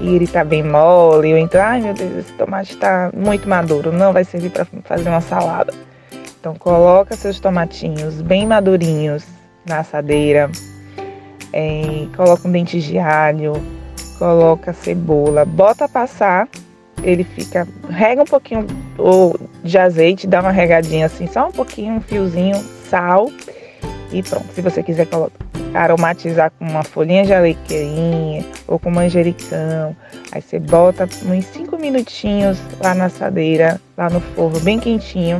e 0.00 0.14
ele 0.14 0.28
tá 0.28 0.44
bem 0.44 0.62
mole, 0.62 1.32
ou 1.32 1.38
então, 1.38 1.60
ai 1.60 1.80
meu 1.80 1.92
Deus, 1.92 2.18
esse 2.18 2.32
tomate 2.34 2.74
está 2.74 3.10
muito 3.12 3.48
maduro, 3.48 3.90
não 3.90 4.12
vai 4.12 4.22
servir 4.22 4.50
para 4.50 4.64
fazer 4.84 5.08
uma 5.08 5.20
salada. 5.20 5.74
Então 6.38 6.54
coloca 6.54 7.16
seus 7.16 7.40
tomatinhos 7.40 8.22
bem 8.22 8.46
madurinhos 8.46 9.24
na 9.66 9.80
assadeira, 9.80 10.48
é, 11.52 12.06
coloca 12.16 12.46
um 12.46 12.52
dente 12.52 12.80
de 12.80 12.98
alho, 12.98 13.52
coloca 14.16 14.72
cebola, 14.72 15.44
bota 15.44 15.88
passar, 15.88 16.48
ele 17.04 17.22
fica, 17.22 17.68
rega 17.88 18.22
um 18.22 18.26
pouquinho 18.26 18.66
de 19.62 19.78
azeite, 19.78 20.26
dá 20.26 20.40
uma 20.40 20.50
regadinha 20.50 21.06
assim, 21.06 21.26
só 21.26 21.48
um 21.48 21.52
pouquinho, 21.52 21.94
um 21.94 22.00
fiozinho, 22.00 22.56
sal 22.88 23.30
e 24.10 24.22
pronto. 24.22 24.46
Se 24.54 24.62
você 24.62 24.82
quiser 24.82 25.06
aromatizar 25.74 26.50
com 26.58 26.64
uma 26.64 26.82
folhinha 26.82 27.24
de 27.24 27.34
alecrim 27.34 28.44
ou 28.66 28.78
com 28.78 28.90
manjericão, 28.90 29.94
aí 30.32 30.40
você 30.40 30.58
bota 30.58 31.04
uns 31.04 31.44
5 31.46 31.76
minutinhos 31.78 32.58
lá 32.80 32.94
na 32.94 33.06
assadeira, 33.06 33.80
lá 33.96 34.08
no 34.08 34.20
forno, 34.20 34.58
bem 34.60 34.78
quentinho. 34.78 35.38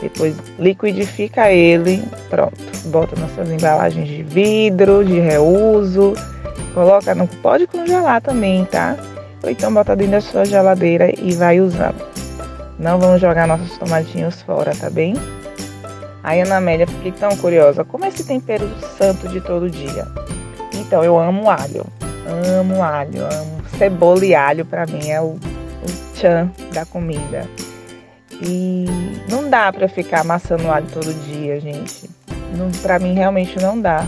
Depois 0.00 0.36
liquidifica 0.58 1.50
ele, 1.50 2.02
pronto. 2.28 2.58
Bota 2.86 3.18
nas 3.18 3.34
suas 3.34 3.50
embalagens 3.50 4.06
de 4.06 4.22
vidro, 4.22 5.02
de 5.02 5.18
reuso. 5.18 6.12
Coloca, 6.74 7.14
não 7.14 7.26
pode 7.26 7.66
congelar 7.66 8.20
também, 8.20 8.66
tá? 8.66 8.96
Ou 9.44 9.50
então 9.50 9.72
bota 9.72 9.94
dentro 9.94 10.12
da 10.12 10.20
sua 10.22 10.44
geladeira 10.46 11.12
e 11.20 11.34
vai 11.34 11.60
usando. 11.60 12.02
Não 12.78 12.98
vamos 12.98 13.20
jogar 13.20 13.46
nossos 13.46 13.76
tomatinhos 13.76 14.40
fora, 14.40 14.74
tá 14.74 14.88
bem? 14.88 15.14
Aí, 16.22 16.40
Ana 16.40 16.56
Amélia, 16.56 16.86
fiquei 16.86 17.12
tão 17.12 17.36
curiosa. 17.36 17.84
Como 17.84 18.06
é 18.06 18.08
esse 18.08 18.24
tempero 18.24 18.66
santo 18.96 19.28
de 19.28 19.42
todo 19.42 19.68
dia? 19.68 20.06
Então, 20.74 21.04
eu 21.04 21.18
amo 21.18 21.50
alho. 21.50 21.84
Amo 22.58 22.82
alho. 22.82 23.22
Amo 23.22 23.62
cebola 23.76 24.24
e 24.24 24.34
alho, 24.34 24.64
para 24.64 24.86
mim, 24.86 25.10
é 25.10 25.20
o, 25.20 25.34
o 25.34 26.14
tchan 26.14 26.50
da 26.72 26.86
comida. 26.86 27.46
E 28.40 28.86
não 29.28 29.50
dá 29.50 29.70
para 29.70 29.86
ficar 29.88 30.22
amassando 30.22 30.70
alho 30.70 30.86
todo 30.90 31.12
dia, 31.26 31.60
gente. 31.60 32.08
Não, 32.56 32.70
pra 32.80 32.98
mim, 32.98 33.12
realmente 33.12 33.60
não 33.60 33.78
dá. 33.78 34.06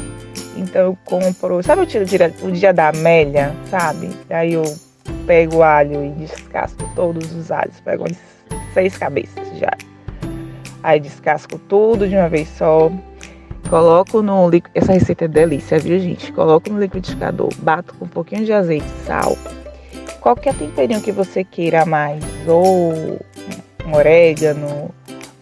Então, 0.56 0.80
eu 0.80 0.98
compro... 1.04 1.62
Sabe 1.62 1.82
o 1.82 1.86
dia, 1.86 2.32
o 2.42 2.50
dia 2.50 2.72
da 2.72 2.88
Amélia, 2.88 3.52
sabe? 3.70 4.08
Aí 4.30 4.54
eu 4.54 4.64
pego 5.26 5.56
o 5.56 5.62
alho 5.62 6.04
e 6.04 6.10
descasco 6.10 6.88
todos 6.94 7.32
os 7.34 7.50
alhos. 7.50 7.80
Pego 7.80 8.04
uns 8.04 8.18
seis 8.72 8.96
cabeças 8.96 9.46
alho 9.48 9.96
Aí 10.82 11.00
descasco 11.00 11.58
tudo 11.58 12.08
de 12.08 12.14
uma 12.14 12.28
vez 12.28 12.48
só. 12.48 12.90
Coloco 13.68 14.22
no 14.22 14.48
essa 14.72 14.92
receita 14.92 15.24
é 15.24 15.28
delícia, 15.28 15.78
viu, 15.78 15.98
gente? 15.98 16.32
Coloco 16.32 16.70
no 16.70 16.78
liquidificador, 16.78 17.50
bato 17.58 17.94
com 17.94 18.04
um 18.04 18.08
pouquinho 18.08 18.44
de 18.44 18.52
azeite, 18.52 18.86
sal, 19.04 19.36
qualquer 20.20 20.54
temperinho 20.54 21.00
que 21.00 21.10
você 21.10 21.42
queira 21.42 21.84
mais, 21.84 22.22
ou 22.46 23.18
um 23.84 23.92
orégano, 23.92 24.94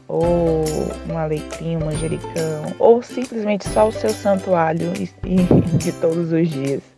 ou 0.09 0.65
um 1.11 1.19
alecrim, 1.19 1.77
um 1.77 1.85
manjericão, 1.85 2.75
ou 2.79 3.03
simplesmente 3.03 3.69
só 3.69 3.89
o 3.89 3.93
seu 3.93 4.09
santo 4.11 4.55
alho 4.55 4.91
de 4.93 5.93
todos 5.93 6.33
os 6.33 6.49
dias. 6.49 6.94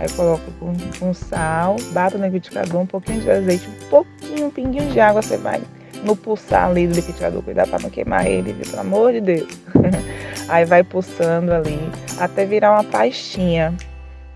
Aí 0.00 0.06
eu 0.08 0.16
coloco 0.16 0.50
com 0.98 1.12
sal, 1.12 1.76
bato 1.92 2.16
no 2.16 2.24
liquidificador, 2.24 2.80
um 2.80 2.86
pouquinho 2.86 3.20
de 3.20 3.30
azeite, 3.30 3.68
um 3.68 3.88
pouquinho, 3.90 4.46
um 4.46 4.50
pinguinho 4.50 4.90
de 4.90 4.98
água, 4.98 5.20
você 5.20 5.36
vai 5.36 5.60
no 6.02 6.16
pulsar 6.16 6.70
ali 6.70 6.86
do 6.86 6.94
liquidificador, 6.94 7.42
cuidar 7.42 7.66
para 7.68 7.80
não 7.80 7.90
queimar 7.90 8.26
ele, 8.26 8.54
viu? 8.54 8.64
pelo 8.64 8.80
amor 8.80 9.12
de 9.12 9.20
Deus. 9.20 9.60
Aí 10.48 10.64
vai 10.64 10.82
pulsando 10.82 11.52
ali 11.52 11.78
até 12.18 12.46
virar 12.46 12.72
uma 12.72 12.84
pastinha. 12.84 13.76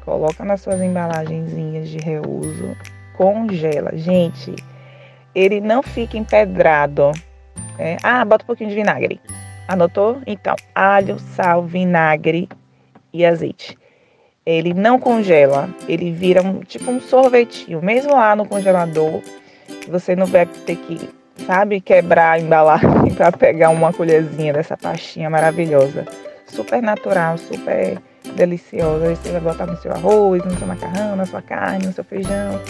Coloca 0.05 0.45
nas 0.45 0.61
suas 0.61 0.83
embalagenzinhas 0.83 1.89
de 1.89 1.97
reuso, 1.97 2.77
congela. 3.17 3.91
Gente, 3.97 4.55
ele 5.35 5.63
não 5.63 5.83
fica 5.83 6.19
empedrado. 6.19 7.11
É? 7.79 7.97
Ah, 8.03 8.23
bota 8.23 8.45
um 8.45 8.47
pouquinho 8.49 8.69
de 8.69 8.77
vinagre. 8.77 9.19
Anotou? 9.67 10.21
Então, 10.27 10.55
alho, 10.75 11.19
sal, 11.19 11.65
vinagre 11.65 12.51
e 13.15 13.25
azeite. 13.25 13.79
Ele 14.47 14.75
não 14.75 14.99
congela, 14.99 15.71
ele 15.89 16.13
vira 16.13 16.43
um, 16.43 16.61
tipo 16.61 16.91
um 16.91 17.01
sorvetinho. 17.01 17.83
Mesmo 17.83 18.13
lá 18.13 18.37
no 18.37 18.47
congelador, 18.47 19.23
você 19.89 20.15
não 20.15 20.27
vai 20.27 20.45
ter 20.45 20.77
que 20.77 21.09
sabe? 21.47 21.81
Quebrar 21.81 22.33
a 22.33 22.39
embalagem 22.39 23.13
para 23.17 23.33
pegar 23.33 23.71
uma 23.71 23.93
colherzinha 23.93 24.53
dessa 24.53 24.77
pastinha 24.77 25.29
maravilhosa. 25.29 26.07
Super 26.47 26.83
natural, 26.83 27.39
super 27.39 27.99
deliciosa. 28.37 29.15
Você 29.15 29.33
vai 29.33 29.41
botar 29.41 29.67
no 29.67 29.77
seu 29.79 29.93
arroz, 29.93 30.45
no 30.45 30.57
seu 30.57 30.67
macarrão, 30.67 31.17
na 31.17 31.27
sua 31.27 31.43
carne, 31.43 31.87
no 31.87 31.93
seu 31.93 32.05
feijão. 32.05 32.61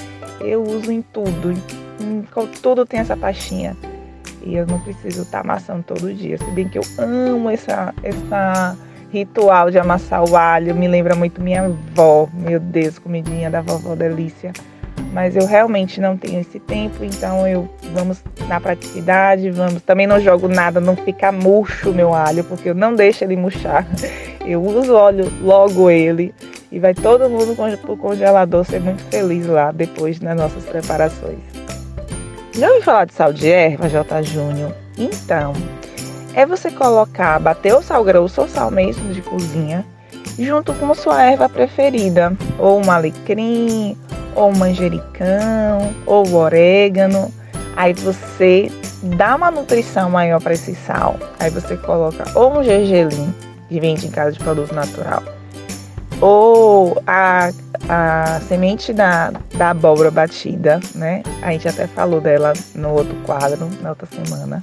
Eu 0.41 0.63
uso 0.63 0.91
em 0.91 1.03
tudo. 1.03 1.53
Em, 1.53 2.25
tudo 2.63 2.87
tem 2.87 3.01
essa 3.01 3.17
pastinha. 3.17 3.77
E 4.43 4.57
eu 4.57 4.67
não 4.67 4.79
preciso 4.81 5.23
estar 5.23 5.43
tá 5.43 5.45
amassando 5.45 5.83
todo 5.83 6.13
dia. 6.13 6.39
Se 6.39 6.51
bem 6.51 6.69
que 6.69 6.79
eu 6.79 6.85
amo 6.99 7.51
essa, 7.51 7.95
essa 8.03 8.77
ritual 9.15 9.71
de 9.71 9.79
amassar 9.79 10.29
o 10.29 10.37
alho. 10.37 10.75
Me 10.75 10.89
lembra 10.89 11.15
muito 11.15 11.41
minha 11.41 11.65
avó. 11.65 12.29
Meu 12.35 12.59
Deus, 12.59 12.99
comidinha 12.99 13.51
da 13.51 13.61
vovó 13.61 13.95
delícia 13.95 14.53
mas 15.13 15.37
eu 15.37 15.47
realmente 15.47 16.01
não 16.01 16.17
tenho 16.17 16.41
esse 16.41 16.59
tempo, 16.59 17.05
então 17.05 17.47
eu 17.47 17.69
vamos 17.93 18.23
na 18.49 18.61
praticidade, 18.61 19.49
vamos. 19.51 19.81
Também 19.83 20.09
não 20.09 20.21
jogo 20.21 20.49
nada, 20.49 20.81
não 20.81 20.97
fica 20.97 21.31
murcho 21.31 21.93
meu 21.93 22.13
alho, 22.13 22.43
porque 22.43 22.71
eu 22.71 22.75
não 22.75 22.95
deixo 22.95 23.23
ele 23.23 23.37
murchar. 23.37 23.87
Eu 24.45 24.63
uso 24.63 24.95
óleo 24.95 25.33
logo 25.41 25.89
ele 25.89 26.35
e 26.71 26.79
vai 26.79 26.93
todo 26.93 27.31
mundo 27.31 27.57
pro 27.81 27.97
congelador 27.97 28.63
ser 28.63 28.79
muito 28.79 29.03
feliz 29.05 29.47
lá 29.47 29.73
depois 29.73 30.19
das 30.19 30.37
nossas 30.37 30.63
preparações. 30.65 31.39
Já 32.53 32.67
ouviu 32.69 32.83
falar 32.83 33.07
de 33.07 33.15
sal 33.15 33.33
de 33.33 33.49
erva, 33.49 33.89
J. 33.89 34.23
Júnior? 34.23 34.75
Então, 34.99 35.55
é 36.35 36.45
você 36.45 36.71
colocar, 36.71 37.39
bater 37.39 37.75
o 37.75 37.83
sal 37.83 38.05
grosso 38.05 38.43
ou 38.43 38.49
sal 38.49 38.71
mesmo 38.71 39.13
de 39.13 39.23
cozinha, 39.23 39.85
junto 40.39 40.73
com 40.75 40.95
sua 40.95 41.23
erva 41.23 41.49
preferida, 41.49 42.37
ou 42.59 42.85
um 42.85 42.91
alecrim, 42.91 43.97
ou 44.35 44.53
manjericão, 44.53 45.95
ou 46.07 46.35
orégano. 46.35 47.33
Aí 47.77 47.93
você 47.93 48.71
dá 49.03 49.37
uma 49.37 49.51
nutrição 49.51 50.11
maior 50.11 50.41
para 50.41 50.55
esse 50.55 50.75
sal. 50.75 51.17
Aí 51.39 51.51
você 51.51 51.77
coloca 51.77 52.25
ou 52.35 52.59
um 52.59 52.65
gergelim, 52.65 53.33
que 53.69 53.81
vende 53.81 54.07
em 54.07 54.11
casa 54.11 54.33
de 54.33 54.39
produto 54.39 54.75
natural, 54.75 55.23
ou 56.21 57.01
a, 57.07 57.51
a 57.89 58.41
semente 58.49 58.93
da, 58.93 59.33
da 59.55 59.71
abóbora 59.71 60.11
batida, 60.11 60.81
né? 60.95 61.23
A 61.43 61.53
gente 61.53 61.69
até 61.69 61.87
falou 61.87 62.21
dela 62.21 62.53
no 62.75 62.91
outro 62.91 63.17
quadro, 63.25 63.69
na 63.83 63.91
outra 63.91 64.07
semana. 64.07 64.63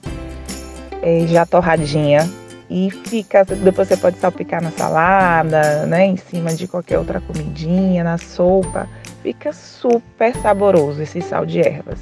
É, 1.02 1.26
já 1.28 1.46
torradinha. 1.46 2.30
E 2.70 2.90
fica, 2.90 3.44
depois 3.44 3.90
você 3.90 3.98
pode 3.98 4.18
salpicar 4.18 4.62
na 4.62 4.72
salada, 4.72 5.86
né? 5.86 6.06
Em 6.06 6.16
cima 6.16 6.54
de 6.54 6.68
qualquer 6.68 6.98
outra 6.98 7.20
comidinha, 7.20 8.04
na 8.04 8.18
sopa 8.18 8.88
fica 9.22 9.54
super 9.54 10.36
saboroso 10.38 11.02
esse 11.02 11.22
sal 11.22 11.46
de 11.46 11.60
ervas. 11.60 12.00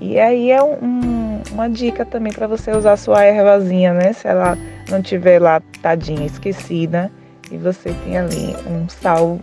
E 0.00 0.18
aí 0.18 0.50
é 0.50 0.62
um, 0.62 1.40
uma 1.50 1.68
dica 1.68 2.04
também 2.04 2.32
para 2.32 2.46
você 2.46 2.70
usar 2.70 2.92
a 2.92 2.96
sua 2.96 3.24
ervazinha, 3.24 3.92
né? 3.92 4.12
Se 4.12 4.28
ela 4.28 4.56
não 4.88 5.02
tiver 5.02 5.40
lá 5.40 5.60
tadinha, 5.82 6.26
esquecida, 6.26 7.10
e 7.50 7.56
você 7.56 7.94
tem 8.04 8.18
ali 8.18 8.54
um 8.68 8.88
sal 8.88 9.38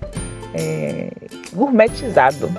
é, 0.54 1.10
gourmetizado. 1.52 2.52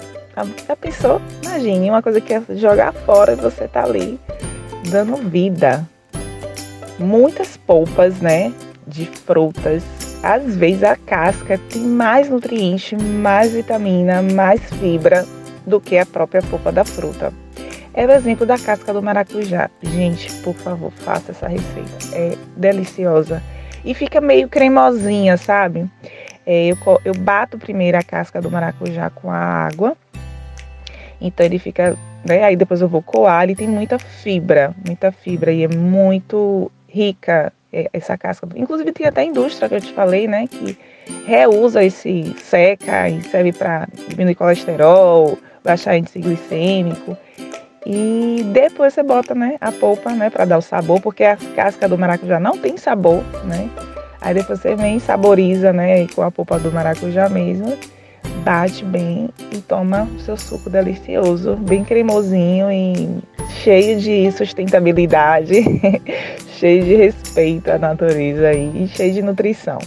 Já 0.66 0.74
pensou? 0.74 1.22
Imagine 1.44 1.90
uma 1.90 2.02
coisa 2.02 2.20
que 2.20 2.34
é 2.34 2.42
jogar 2.56 2.92
fora 2.92 3.32
e 3.32 3.36
você 3.36 3.68
tá 3.68 3.84
ali 3.84 4.18
dando 4.90 5.16
vida. 5.16 5.88
Muitas 6.98 7.56
polpas, 7.56 8.20
né? 8.20 8.52
De 8.86 9.06
frutas 9.06 9.82
às 10.24 10.56
vezes 10.56 10.82
a 10.82 10.96
casca 10.96 11.60
tem 11.68 11.82
mais 11.82 12.30
nutriente, 12.30 12.96
mais 12.96 13.52
vitamina, 13.52 14.22
mais 14.22 14.58
fibra 14.80 15.26
do 15.66 15.78
que 15.78 15.98
a 15.98 16.06
própria 16.06 16.40
polpa 16.40 16.72
da 16.72 16.82
fruta. 16.82 17.30
É 17.92 18.06
o 18.06 18.10
exemplo 18.10 18.46
da 18.46 18.58
casca 18.58 18.94
do 18.94 19.02
maracujá. 19.02 19.70
Gente, 19.82 20.32
por 20.36 20.54
favor, 20.54 20.90
faça 20.90 21.32
essa 21.32 21.46
receita. 21.46 22.16
É 22.16 22.38
deliciosa. 22.56 23.42
E 23.84 23.92
fica 23.92 24.18
meio 24.18 24.48
cremosinha, 24.48 25.36
sabe? 25.36 25.86
É, 26.46 26.68
eu, 26.68 26.78
eu 27.04 27.14
bato 27.14 27.58
primeiro 27.58 27.98
a 27.98 28.02
casca 28.02 28.40
do 28.40 28.50
maracujá 28.50 29.10
com 29.10 29.30
a 29.30 29.36
água. 29.36 29.94
Então 31.20 31.44
ele 31.44 31.58
fica. 31.58 31.98
Né, 32.26 32.42
aí 32.42 32.56
depois 32.56 32.80
eu 32.80 32.88
vou 32.88 33.02
coar. 33.02 33.44
Ele 33.44 33.54
tem 33.54 33.68
muita 33.68 33.98
fibra, 33.98 34.74
muita 34.86 35.12
fibra 35.12 35.52
e 35.52 35.64
é 35.64 35.68
muito 35.68 36.72
rica 36.94 37.52
é, 37.72 37.90
essa 37.92 38.16
casca. 38.16 38.46
Inclusive 38.54 38.92
tem 38.92 39.06
até 39.06 39.24
indústria 39.24 39.68
que 39.68 39.74
eu 39.74 39.80
te 39.80 39.92
falei, 39.92 40.28
né? 40.28 40.46
Que 40.46 40.78
reusa 41.26 41.82
esse 41.82 42.34
seca 42.38 43.08
e 43.08 43.20
serve 43.24 43.52
para 43.52 43.88
diminuir 44.08 44.36
colesterol, 44.36 45.36
baixar 45.64 45.96
índice 45.96 46.20
glicêmico. 46.20 47.18
E 47.84 48.42
depois 48.52 48.94
você 48.94 49.02
bota, 49.02 49.34
né, 49.34 49.56
a 49.60 49.70
polpa, 49.70 50.10
né, 50.12 50.30
para 50.30 50.46
dar 50.46 50.56
o 50.56 50.62
sabor, 50.62 51.02
porque 51.02 51.22
a 51.22 51.36
casca 51.54 51.86
do 51.86 51.98
maracujá 51.98 52.40
não 52.40 52.56
tem 52.56 52.78
sabor, 52.78 53.22
né? 53.44 53.68
Aí 54.22 54.32
depois 54.32 54.60
você 54.60 54.74
vem, 54.74 54.98
saboriza, 54.98 55.70
né, 55.70 56.06
com 56.08 56.22
a 56.22 56.30
polpa 56.30 56.58
do 56.58 56.72
maracujá 56.72 57.28
mesmo, 57.28 57.76
bate 58.44 58.84
bem 58.84 59.30
e 59.50 59.60
toma 59.62 60.04
o 60.04 60.20
seu 60.20 60.36
suco 60.36 60.68
delicioso, 60.68 61.56
bem 61.56 61.82
cremosinho 61.82 62.70
e 62.70 63.22
cheio 63.62 63.98
de 63.98 64.30
sustentabilidade, 64.32 65.64
cheio 66.58 66.84
de 66.84 66.94
respeito 66.94 67.70
à 67.70 67.78
natureza 67.78 68.52
e 68.52 68.86
cheio 68.88 69.14
de 69.14 69.22
nutrição. 69.22 69.78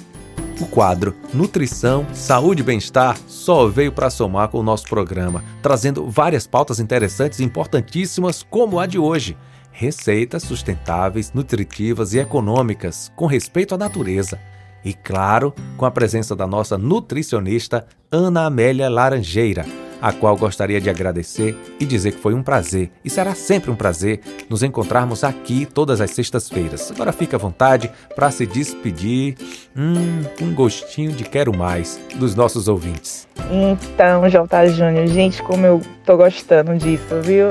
O 0.59 0.65
quadro 0.65 1.15
Nutrição, 1.31 2.07
Saúde 2.13 2.63
e 2.63 2.65
Bem-Estar 2.65 3.15
só 3.27 3.67
veio 3.67 3.91
para 3.91 4.09
somar 4.09 4.49
com 4.49 4.57
o 4.57 4.63
nosso 4.63 4.85
programa, 4.85 5.43
trazendo 5.61 6.09
várias 6.09 6.47
pautas 6.47 6.79
interessantes 6.79 7.39
e 7.39 7.43
importantíssimas, 7.43 8.41
como 8.41 8.79
a 8.79 8.87
de 8.87 8.97
hoje. 8.97 9.37
Receitas 9.71 10.41
sustentáveis, 10.41 11.31
nutritivas 11.31 12.15
e 12.15 12.19
econômicas, 12.19 13.11
com 13.15 13.27
respeito 13.27 13.75
à 13.75 13.77
natureza. 13.77 14.39
E 14.87 14.93
claro, 14.93 15.53
com 15.75 15.85
a 15.85 15.91
presença 15.91 16.33
da 16.33 16.47
nossa 16.47 16.77
nutricionista 16.77 17.85
Ana 18.09 18.45
Amélia 18.45 18.89
Laranjeira 18.89 19.65
a 20.01 20.11
qual 20.11 20.37
gostaria 20.37 20.79
de 20.79 20.89
agradecer 20.89 21.57
e 21.79 21.85
dizer 21.85 22.11
que 22.13 22.21
foi 22.21 22.33
um 22.33 22.43
prazer 22.43 22.91
e 23.03 23.09
será 23.09 23.33
sempre 23.33 23.71
um 23.71 23.75
prazer 23.75 24.21
nos 24.49 24.63
encontrarmos 24.63 25.23
aqui 25.23 25.65
todas 25.65 26.01
as 26.01 26.11
sextas-feiras. 26.11 26.91
Agora 26.91 27.11
fique 27.11 27.35
à 27.35 27.37
vontade 27.37 27.91
para 28.15 28.29
se 28.31 28.45
despedir, 28.45 29.35
hum, 29.75 30.23
um 30.41 30.53
gostinho 30.53 31.11
de 31.11 31.23
quero 31.23 31.55
mais 31.55 31.99
dos 32.15 32.35
nossos 32.35 32.67
ouvintes. 32.67 33.27
Então, 33.51 34.29
J. 34.29 34.69
Júnior, 34.69 35.07
gente, 35.07 35.41
como 35.41 35.65
eu 35.65 35.81
tô 36.05 36.17
gostando 36.17 36.77
disso, 36.77 37.19
viu? 37.23 37.47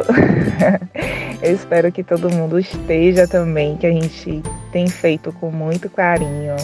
eu 1.42 1.52
espero 1.52 1.90
que 1.90 2.04
todo 2.04 2.30
mundo 2.30 2.58
esteja 2.58 3.26
também, 3.26 3.76
que 3.76 3.86
a 3.86 3.92
gente 3.92 4.42
tem 4.70 4.86
feito 4.86 5.32
com 5.32 5.50
muito 5.50 5.88
carinho, 5.90 6.56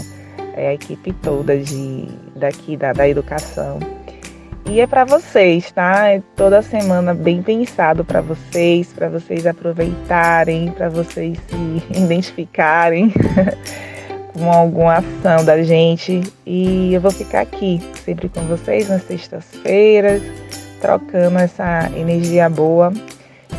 é, 0.54 0.68
a 0.68 0.74
equipe 0.74 1.12
toda 1.14 1.56
de, 1.58 2.08
daqui 2.36 2.76
da, 2.76 2.92
da 2.92 3.08
educação 3.08 3.78
e 4.72 4.80
é 4.80 4.86
para 4.86 5.04
vocês, 5.04 5.70
tá? 5.72 6.08
É 6.08 6.22
toda 6.36 6.62
semana 6.62 7.12
bem 7.12 7.42
pensado 7.42 8.04
para 8.04 8.20
vocês, 8.20 8.92
para 8.92 9.08
vocês 9.08 9.46
aproveitarem, 9.46 10.70
para 10.70 10.88
vocês 10.88 11.36
se 11.48 11.82
identificarem 11.98 13.12
com 14.32 14.50
alguma 14.50 14.98
ação 14.98 15.44
da 15.44 15.62
gente. 15.62 16.22
E 16.46 16.94
eu 16.94 17.00
vou 17.00 17.10
ficar 17.10 17.40
aqui 17.40 17.80
sempre 18.04 18.28
com 18.28 18.40
vocês 18.42 18.88
nas 18.88 19.02
sextas-feiras, 19.02 20.22
trocando 20.80 21.38
essa 21.38 21.90
energia 21.94 22.48
boa. 22.48 22.92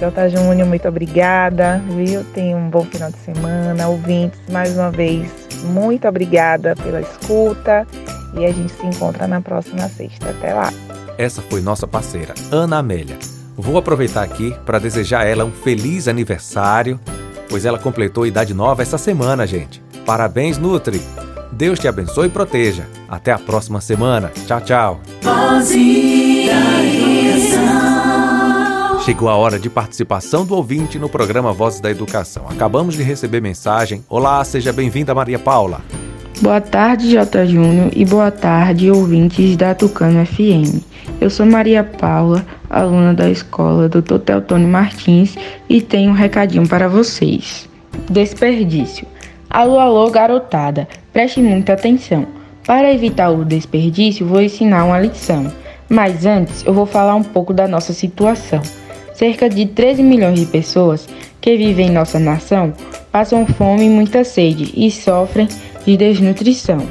Jota 0.04 0.30
Júnior, 0.30 0.68
muito 0.68 0.86
obrigada, 0.86 1.82
viu? 1.88 2.26
Tenha 2.34 2.58
um 2.58 2.70
bom 2.70 2.84
final 2.84 3.10
de 3.10 3.18
semana. 3.20 3.88
Ouvintes, 3.88 4.38
mais 4.52 4.76
uma 4.76 4.92
vez, 4.92 5.32
muito 5.64 6.06
obrigada 6.06 6.76
pela 6.76 7.00
escuta 7.00 7.88
e 8.34 8.46
a 8.46 8.52
gente 8.52 8.74
se 8.74 8.86
encontra 8.86 9.26
na 9.28 9.40
próxima 9.40 9.88
sexta. 9.88 10.30
Até 10.30 10.54
lá! 10.54 10.74
Essa 11.18 11.42
foi 11.44 11.62
nossa 11.62 11.88
parceira, 11.88 12.34
Ana 12.52 12.80
Amélia. 12.80 13.18
Vou 13.56 13.78
aproveitar 13.78 14.24
aqui 14.24 14.54
para 14.66 14.78
desejar 14.78 15.22
a 15.22 15.26
ela 15.26 15.46
um 15.46 15.52
feliz 15.52 16.10
aniversário, 16.10 17.00
pois 17.48 17.64
ela 17.64 17.80
completou 17.80 18.28
idade 18.28 18.54
nova 18.54 18.82
essa 18.82 18.98
semana, 18.98 19.48
gente. 19.48 19.82
Parabéns, 20.06 20.58
Nutri! 20.58 21.02
Deus 21.50 21.80
te 21.80 21.88
abençoe 21.88 22.28
e 22.28 22.30
proteja. 22.30 22.86
Até 23.08 23.32
a 23.32 23.40
próxima 23.40 23.80
semana. 23.80 24.34
Tchau, 24.46 24.60
tchau. 24.60 25.00
Chegou 29.06 29.28
a 29.28 29.36
hora 29.36 29.60
de 29.60 29.70
participação 29.70 30.46
do 30.46 30.56
ouvinte 30.56 30.98
no 30.98 31.10
programa 31.10 31.52
Vozes 31.52 31.82
da 31.82 31.92
Educação. 31.92 32.46
Acabamos 32.48 32.96
de 32.96 33.04
receber 33.04 33.42
mensagem. 33.42 34.02
Olá, 34.08 34.42
seja 34.46 34.72
bem-vinda, 34.72 35.14
Maria 35.14 35.38
Paula. 35.38 35.82
Boa 36.42 36.62
tarde, 36.62 37.12
J. 37.12 37.46
Júnior, 37.46 37.92
e 37.94 38.06
boa 38.06 38.32
tarde, 38.32 38.90
ouvintes 38.90 39.58
da 39.58 39.76
Tucano 39.76 40.26
FM. 40.26 40.82
Eu 41.20 41.30
sou 41.30 41.46
Maria 41.46 41.84
Paula, 41.84 42.46
aluna 42.70 43.14
da 43.14 43.30
escola 43.30 43.90
Dr. 43.90 44.20
Teotônio 44.20 44.70
Martins, 44.70 45.36
e 45.68 45.82
tenho 45.82 46.12
um 46.12 46.16
recadinho 46.16 46.66
para 46.66 46.88
vocês. 46.88 47.68
Desperdício. 48.10 49.06
Alô, 49.50 49.80
alô, 49.80 50.10
garotada, 50.12 50.88
preste 51.12 51.42
muita 51.42 51.74
atenção. 51.74 52.26
Para 52.66 52.94
evitar 52.94 53.32
o 53.32 53.44
desperdício, 53.44 54.26
vou 54.26 54.42
ensinar 54.42 54.86
uma 54.86 55.00
lição. 55.02 55.52
Mas 55.90 56.26
antes, 56.26 56.66
eu 56.66 56.74
vou 56.74 56.86
falar 56.86 57.16
um 57.16 57.24
pouco 57.24 57.54
da 57.54 57.68
nossa 57.68 57.92
situação. 57.92 58.62
Cerca 59.14 59.50
de 59.50 59.66
13 59.66 60.02
milhões 60.02 60.40
de 60.40 60.46
pessoas 60.46 61.08
que 61.40 61.56
vivem 61.56 61.88
em 61.88 61.92
nossa 61.92 62.20
nação 62.20 62.74
passam 63.12 63.46
fome 63.46 63.86
e 63.86 63.90
muita 63.90 64.24
sede 64.24 64.74
e 64.76 64.90
sofrem 64.90 65.48
de 65.86 65.96
desnutrição. 65.98 66.88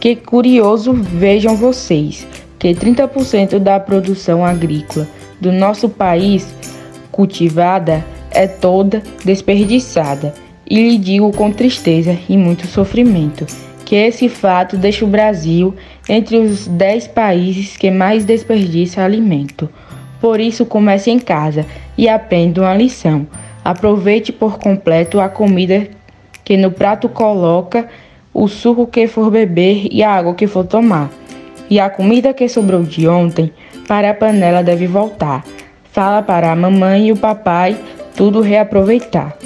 Que 0.00 0.16
curioso 0.16 0.92
vejam 0.92 1.56
vocês 1.56 2.26
que 2.58 2.74
30% 2.74 3.58
da 3.58 3.78
produção 3.78 4.44
agrícola 4.44 5.06
do 5.40 5.52
nosso 5.52 5.88
país 5.88 6.46
cultivada 7.12 8.04
é 8.30 8.46
toda 8.46 9.02
desperdiçada. 9.24 10.34
E 10.68 10.90
lhe 10.90 10.98
digo 10.98 11.32
com 11.32 11.50
tristeza 11.50 12.16
e 12.28 12.36
muito 12.36 12.66
sofrimento 12.66 13.46
que 13.84 13.96
esse 13.96 14.28
fato 14.28 14.76
deixa 14.76 15.02
o 15.02 15.08
Brasil 15.08 15.74
entre 16.06 16.36
os 16.36 16.68
10 16.68 17.08
países 17.08 17.74
que 17.74 17.90
mais 17.90 18.22
desperdiçam 18.22 19.02
alimento. 19.02 19.68
Por 20.20 20.40
isso, 20.40 20.66
comece 20.66 21.10
em 21.10 21.18
casa 21.18 21.64
e 21.96 22.08
aprenda 22.08 22.62
uma 22.62 22.74
lição. 22.74 23.26
Aproveite 23.64 24.32
por 24.32 24.58
completo 24.58 25.20
a 25.20 25.28
comida 25.28 25.86
que 26.44 26.56
no 26.56 26.70
prato 26.70 27.08
coloca 27.08 27.88
o 28.32 28.48
suco 28.48 28.86
que 28.86 29.06
for 29.06 29.30
beber 29.30 29.88
e 29.90 30.02
a 30.02 30.10
água 30.10 30.34
que 30.34 30.46
for 30.46 30.64
tomar. 30.64 31.10
E 31.68 31.78
a 31.78 31.90
comida 31.90 32.32
que 32.32 32.48
sobrou 32.48 32.82
de 32.82 33.06
ontem, 33.06 33.52
para 33.86 34.10
a 34.10 34.14
panela 34.14 34.62
deve 34.62 34.86
voltar. 34.86 35.44
Fala 35.92 36.22
para 36.22 36.50
a 36.50 36.56
mamãe 36.56 37.08
e 37.08 37.12
o 37.12 37.16
papai 37.16 37.76
tudo 38.16 38.40
reaproveitar. 38.40 39.36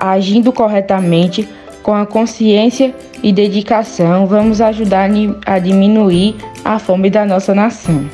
Agindo 0.00 0.52
corretamente, 0.52 1.48
com 1.82 1.94
a 1.94 2.06
consciência 2.06 2.94
e 3.22 3.32
dedicação, 3.32 4.26
vamos 4.26 4.60
ajudar 4.60 5.10
a 5.44 5.58
diminuir 5.58 6.36
a 6.64 6.78
fome 6.78 7.10
da 7.10 7.26
nossa 7.26 7.54
nação. 7.54 8.04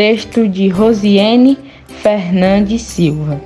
Texto 0.00 0.48
de 0.48 0.70
Rosiane 0.70 1.58
Fernandes 2.00 2.80
Silva. 2.80 3.38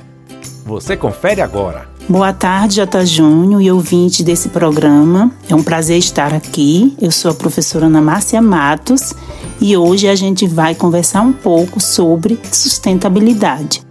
você 0.67 0.95
confere 0.95 1.41
agora. 1.41 1.89
Boa 2.09 2.33
tarde, 2.33 2.77
J. 2.77 3.07
Júnior 3.07 3.63
e 3.63 3.71
ouvinte 3.71 4.23
desse 4.23 4.51
programa. 4.51 5.33
É 5.49 5.55
um 5.55 5.63
prazer 5.63 5.97
estar 5.97 6.35
aqui. 6.35 6.95
Eu 7.01 7.11
sou 7.11 7.31
a 7.31 7.35
professora 7.35 7.87
Ana 7.87 8.03
Márcia 8.03 8.43
Matos 8.43 9.15
e 9.61 9.77
hoje 9.77 10.09
a 10.09 10.15
gente 10.15 10.47
vai 10.47 10.75
conversar 10.75 11.23
um 11.23 11.33
pouco 11.33 11.81
sobre 11.81 12.39
sustentabilidade. 12.51 13.83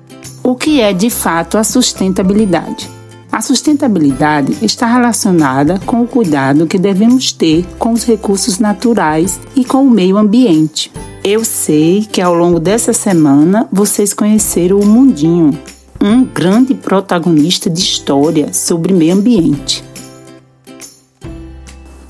O 0.44 0.56
que 0.56 0.82
é 0.82 0.94
de 0.94 1.10
fato 1.10 1.58
a 1.58 1.64
sustentabilidade? 1.64 3.01
A 3.32 3.42
sustentabilidade 3.42 4.58
está 4.62 4.86
relacionada 4.86 5.80
com 5.86 6.02
o 6.02 6.08
cuidado 6.08 6.68
que 6.68 6.78
devemos 6.78 7.32
ter 7.32 7.66
com 7.80 7.94
os 7.94 8.04
recursos 8.04 8.60
naturais 8.60 9.40
e 9.56 9.64
com 9.64 9.86
o 9.86 9.90
meio 9.90 10.18
ambiente. 10.18 10.92
Eu 11.24 11.46
sei 11.46 12.04
que 12.04 12.20
ao 12.20 12.34
longo 12.34 12.60
dessa 12.60 12.92
semana 12.92 13.70
vocês 13.72 14.14
conheceram 14.14 14.80
o 14.80 14.86
Mundinho, 14.86 15.58
um 16.02 16.26
grande 16.26 16.74
protagonista 16.74 17.70
de 17.70 17.80
história 17.80 18.52
sobre 18.52 18.92
meio 18.92 19.14
ambiente. 19.14 19.82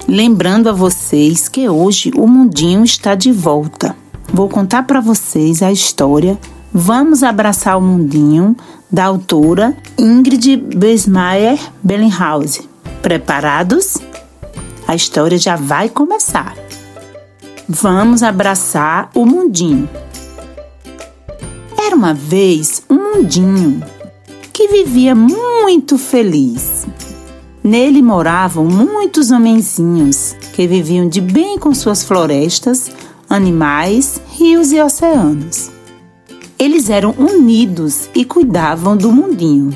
Lembrando 0.08 0.70
a 0.70 0.74
vocês 0.74 1.48
que 1.48 1.70
hoje 1.70 2.12
o 2.18 2.28
mundinho 2.28 2.84
está 2.84 3.16
de 3.16 3.32
volta. 3.32 3.96
Vou 4.34 4.50
contar 4.50 4.84
para 4.84 5.00
vocês 5.00 5.62
a 5.62 5.72
história 5.72 6.38
Vamos 6.74 7.22
abraçar 7.22 7.78
o 7.78 7.82
mundinho 7.82 8.56
da 8.92 9.06
autora 9.06 9.76
Ingrid 9.98 10.58
Besmeyer 10.58 11.60
Bellinghausen. 11.82 12.68
Preparados? 13.02 13.98
A 14.88 14.94
história 14.96 15.38
já 15.38 15.56
vai 15.56 15.88
começar. 15.88 16.56
Vamos 17.68 18.22
abraçar 18.22 19.10
o 19.16 19.26
mundinho. 19.26 19.90
Era 21.78 21.96
uma 21.96 22.14
vez 22.14 22.84
um 22.90 23.16
mundinho 23.16 23.82
que 24.52 24.68
vivia 24.68 25.16
muito 25.16 25.98
feliz. 25.98 26.86
Nele 27.64 28.02
moravam 28.02 28.66
muitos 28.66 29.32
homenzinhos 29.32 30.36
que 30.54 30.68
viviam 30.68 31.08
de 31.08 31.22
bem 31.22 31.58
com 31.58 31.74
suas 31.74 32.04
florestas, 32.04 32.92
animais, 33.30 34.22
rios 34.32 34.72
e 34.72 34.82
oceanos. 34.82 35.72
Eles 36.62 36.92
eram 36.92 37.16
unidos 37.18 38.08
e 38.14 38.24
cuidavam 38.24 38.96
do 38.96 39.12
mundinho. 39.12 39.76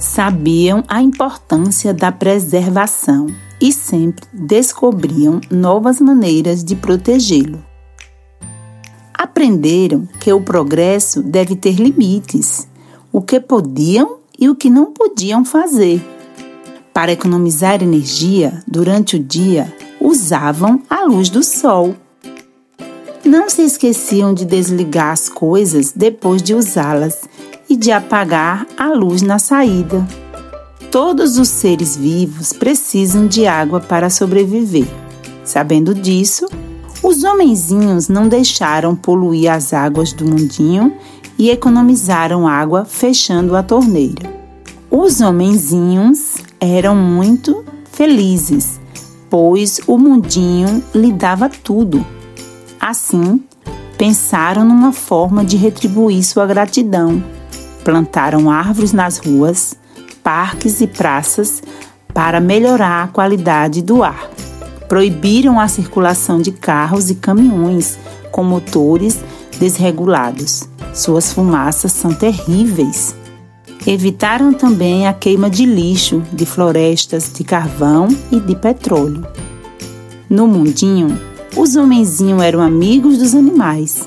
Sabiam 0.00 0.82
a 0.88 1.00
importância 1.00 1.94
da 1.94 2.10
preservação 2.10 3.28
e 3.60 3.72
sempre 3.72 4.26
descobriam 4.32 5.40
novas 5.48 6.00
maneiras 6.00 6.64
de 6.64 6.74
protegê-lo. 6.74 7.64
Aprenderam 9.14 10.08
que 10.18 10.32
o 10.32 10.40
progresso 10.40 11.22
deve 11.22 11.54
ter 11.54 11.76
limites, 11.76 12.66
o 13.12 13.22
que 13.22 13.38
podiam 13.38 14.16
e 14.36 14.48
o 14.48 14.56
que 14.56 14.68
não 14.68 14.86
podiam 14.86 15.44
fazer. 15.44 16.04
Para 16.92 17.12
economizar 17.12 17.80
energia 17.80 18.60
durante 18.66 19.14
o 19.14 19.22
dia, 19.22 19.72
usavam 20.00 20.82
a 20.90 21.04
luz 21.04 21.30
do 21.30 21.44
sol 21.44 21.94
não 23.28 23.50
se 23.50 23.62
esqueciam 23.62 24.32
de 24.32 24.46
desligar 24.46 25.12
as 25.12 25.28
coisas 25.28 25.92
depois 25.94 26.42
de 26.42 26.54
usá-las 26.54 27.28
e 27.68 27.76
de 27.76 27.92
apagar 27.92 28.66
a 28.76 28.88
luz 28.88 29.20
na 29.20 29.38
saída. 29.38 30.06
Todos 30.90 31.36
os 31.36 31.48
seres 31.48 31.94
vivos 31.94 32.54
precisam 32.54 33.26
de 33.26 33.46
água 33.46 33.80
para 33.80 34.08
sobreviver. 34.08 34.88
Sabendo 35.44 35.94
disso, 35.94 36.48
os 37.02 37.22
homenzinhos 37.22 38.08
não 38.08 38.26
deixaram 38.28 38.96
poluir 38.96 39.52
as 39.52 39.74
águas 39.74 40.14
do 40.14 40.24
mundinho 40.24 40.94
e 41.38 41.50
economizaram 41.50 42.48
água 42.48 42.86
fechando 42.86 43.54
a 43.54 43.62
torneira. 43.62 44.38
Os 44.90 45.20
homenzinhos 45.20 46.36
eram 46.58 46.96
muito 46.96 47.62
felizes, 47.92 48.80
pois 49.28 49.80
o 49.86 49.98
mundinho 49.98 50.82
lhe 50.94 51.12
dava 51.12 51.50
tudo 51.50 52.04
Assim, 52.88 53.42
pensaram 53.98 54.64
numa 54.64 54.94
forma 54.94 55.44
de 55.44 55.58
retribuir 55.58 56.24
sua 56.24 56.46
gratidão. 56.46 57.22
Plantaram 57.84 58.50
árvores 58.50 58.94
nas 58.94 59.18
ruas, 59.18 59.76
parques 60.22 60.80
e 60.80 60.86
praças 60.86 61.62
para 62.14 62.40
melhorar 62.40 63.04
a 63.04 63.08
qualidade 63.08 63.82
do 63.82 64.02
ar. 64.02 64.30
Proibiram 64.88 65.60
a 65.60 65.68
circulação 65.68 66.40
de 66.40 66.50
carros 66.50 67.10
e 67.10 67.16
caminhões 67.16 67.98
com 68.32 68.42
motores 68.42 69.20
desregulados. 69.60 70.66
Suas 70.94 71.30
fumaças 71.30 71.92
são 71.92 72.14
terríveis. 72.14 73.14
Evitaram 73.86 74.54
também 74.54 75.06
a 75.06 75.12
queima 75.12 75.50
de 75.50 75.66
lixo, 75.66 76.22
de 76.32 76.46
florestas, 76.46 77.30
de 77.30 77.44
carvão 77.44 78.08
e 78.32 78.40
de 78.40 78.56
petróleo. 78.56 79.26
No 80.30 80.46
mundinho, 80.46 81.28
os 81.58 81.74
homenzinhos 81.74 82.40
eram 82.40 82.60
amigos 82.60 83.18
dos 83.18 83.34
animais. 83.34 84.06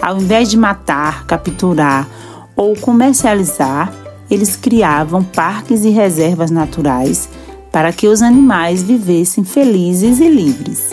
Ao 0.00 0.18
invés 0.20 0.50
de 0.50 0.56
matar, 0.56 1.24
capturar 1.26 2.08
ou 2.56 2.74
comercializar, 2.76 3.92
eles 4.28 4.56
criavam 4.56 5.22
parques 5.22 5.84
e 5.84 5.90
reservas 5.90 6.50
naturais 6.50 7.28
para 7.70 7.92
que 7.92 8.08
os 8.08 8.20
animais 8.20 8.82
vivessem 8.82 9.44
felizes 9.44 10.18
e 10.18 10.28
livres. 10.28 10.90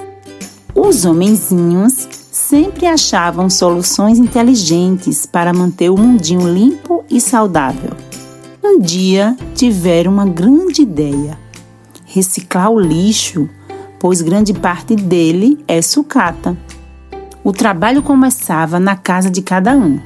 Os 0.75 1.05
homenzinhos 1.05 2.07
sempre 2.31 2.85
achavam 2.85 3.49
soluções 3.49 4.19
inteligentes 4.19 5.25
para 5.25 5.51
manter 5.51 5.89
o 5.89 5.97
mundinho 5.97 6.47
limpo 6.47 7.03
e 7.09 7.19
saudável. 7.19 7.93
Um 8.63 8.79
dia 8.79 9.35
tiveram 9.55 10.11
uma 10.11 10.25
grande 10.27 10.83
ideia: 10.83 11.37
reciclar 12.05 12.69
o 12.69 12.79
lixo 12.79 13.49
pois 13.99 14.21
grande 14.21 14.53
parte 14.53 14.95
dele 14.95 15.63
é 15.67 15.81
sucata. 15.81 16.57
O 17.43 17.51
trabalho 17.51 18.01
começava 18.01 18.79
na 18.79 18.95
casa 18.95 19.29
de 19.29 19.41
cada 19.41 19.75
um. 19.75 19.99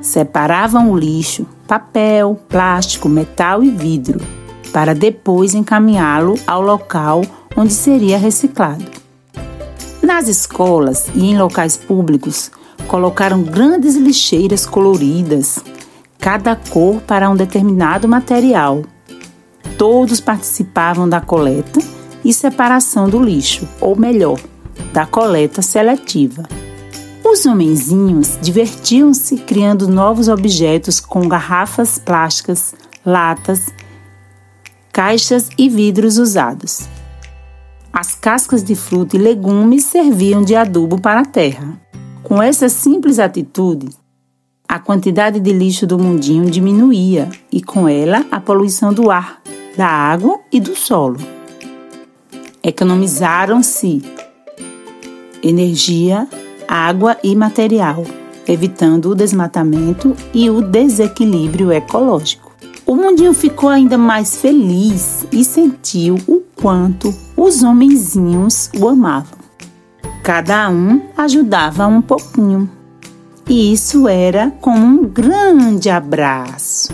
Separavam 0.00 0.90
o 0.90 0.98
lixo, 0.98 1.46
papel, 1.66 2.38
plástico, 2.48 3.08
metal 3.08 3.62
e 3.62 3.70
vidro, 3.70 4.20
para 4.72 4.94
depois 4.94 5.54
encaminhá-lo 5.54 6.34
ao 6.46 6.60
local 6.60 7.22
onde 7.56 7.72
seria 7.72 8.18
reciclado. 8.18 8.84
Nas 10.02 10.28
escolas 10.28 11.08
e 11.14 11.26
em 11.26 11.36
locais 11.36 11.76
públicos, 11.76 12.50
colocaram 12.86 13.42
grandes 13.42 13.96
lixeiras 13.96 14.64
coloridas, 14.64 15.58
cada 16.18 16.56
cor 16.56 17.00
para 17.02 17.28
um 17.28 17.36
determinado 17.36 18.08
material. 18.08 18.82
Todos 19.76 20.20
participavam 20.20 21.08
da 21.08 21.20
coleta 21.20 21.80
e 22.28 22.32
separação 22.34 23.08
do 23.08 23.18
lixo, 23.18 23.66
ou 23.80 23.96
melhor, 23.96 24.38
da 24.92 25.06
coleta 25.06 25.62
seletiva. 25.62 26.46
Os 27.24 27.46
homenzinhos 27.46 28.38
divertiam-se 28.42 29.38
criando 29.38 29.88
novos 29.88 30.28
objetos 30.28 31.00
com 31.00 31.26
garrafas 31.26 31.98
plásticas, 31.98 32.74
latas, 33.04 33.68
caixas 34.92 35.48
e 35.56 35.70
vidros 35.70 36.18
usados. 36.18 36.86
As 37.90 38.14
cascas 38.14 38.62
de 38.62 38.74
fruta 38.74 39.16
e 39.16 39.18
legumes 39.18 39.84
serviam 39.84 40.42
de 40.42 40.54
adubo 40.54 41.00
para 41.00 41.20
a 41.20 41.24
terra. 41.24 41.80
Com 42.22 42.42
essa 42.42 42.68
simples 42.68 43.18
atitude, 43.18 43.88
a 44.68 44.78
quantidade 44.78 45.40
de 45.40 45.50
lixo 45.50 45.86
do 45.86 45.98
mundinho 45.98 46.50
diminuía 46.50 47.30
e, 47.50 47.62
com 47.62 47.88
ela, 47.88 48.26
a 48.30 48.38
poluição 48.38 48.92
do 48.92 49.10
ar, 49.10 49.40
da 49.78 49.86
água 49.86 50.38
e 50.52 50.60
do 50.60 50.76
solo. 50.76 51.37
Economizaram-se 52.62 54.02
energia, 55.42 56.26
água 56.66 57.16
e 57.22 57.34
material, 57.36 58.04
evitando 58.46 59.10
o 59.10 59.14
desmatamento 59.14 60.16
e 60.34 60.50
o 60.50 60.60
desequilíbrio 60.60 61.72
ecológico. 61.72 62.52
O 62.84 62.96
mundinho 62.96 63.34
ficou 63.34 63.68
ainda 63.68 63.98
mais 63.98 64.36
feliz 64.36 65.26
e 65.30 65.44
sentiu 65.44 66.16
o 66.26 66.42
quanto 66.56 67.14
os 67.36 67.62
homenzinhos 67.62 68.70
o 68.78 68.88
amavam. 68.88 69.38
Cada 70.22 70.68
um 70.68 71.00
ajudava 71.16 71.86
um 71.86 72.02
pouquinho. 72.02 72.68
E 73.48 73.72
isso 73.72 74.08
era 74.08 74.50
como 74.60 74.84
um 74.84 75.04
grande 75.04 75.88
abraço. 75.88 76.88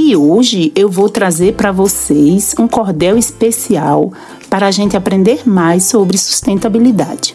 E 0.00 0.14
hoje 0.14 0.70
eu 0.76 0.88
vou 0.88 1.08
trazer 1.08 1.54
para 1.54 1.72
vocês 1.72 2.54
um 2.56 2.68
cordel 2.68 3.18
especial 3.18 4.12
para 4.48 4.68
a 4.68 4.70
gente 4.70 4.96
aprender 4.96 5.42
mais 5.44 5.86
sobre 5.86 6.16
sustentabilidade. 6.16 7.34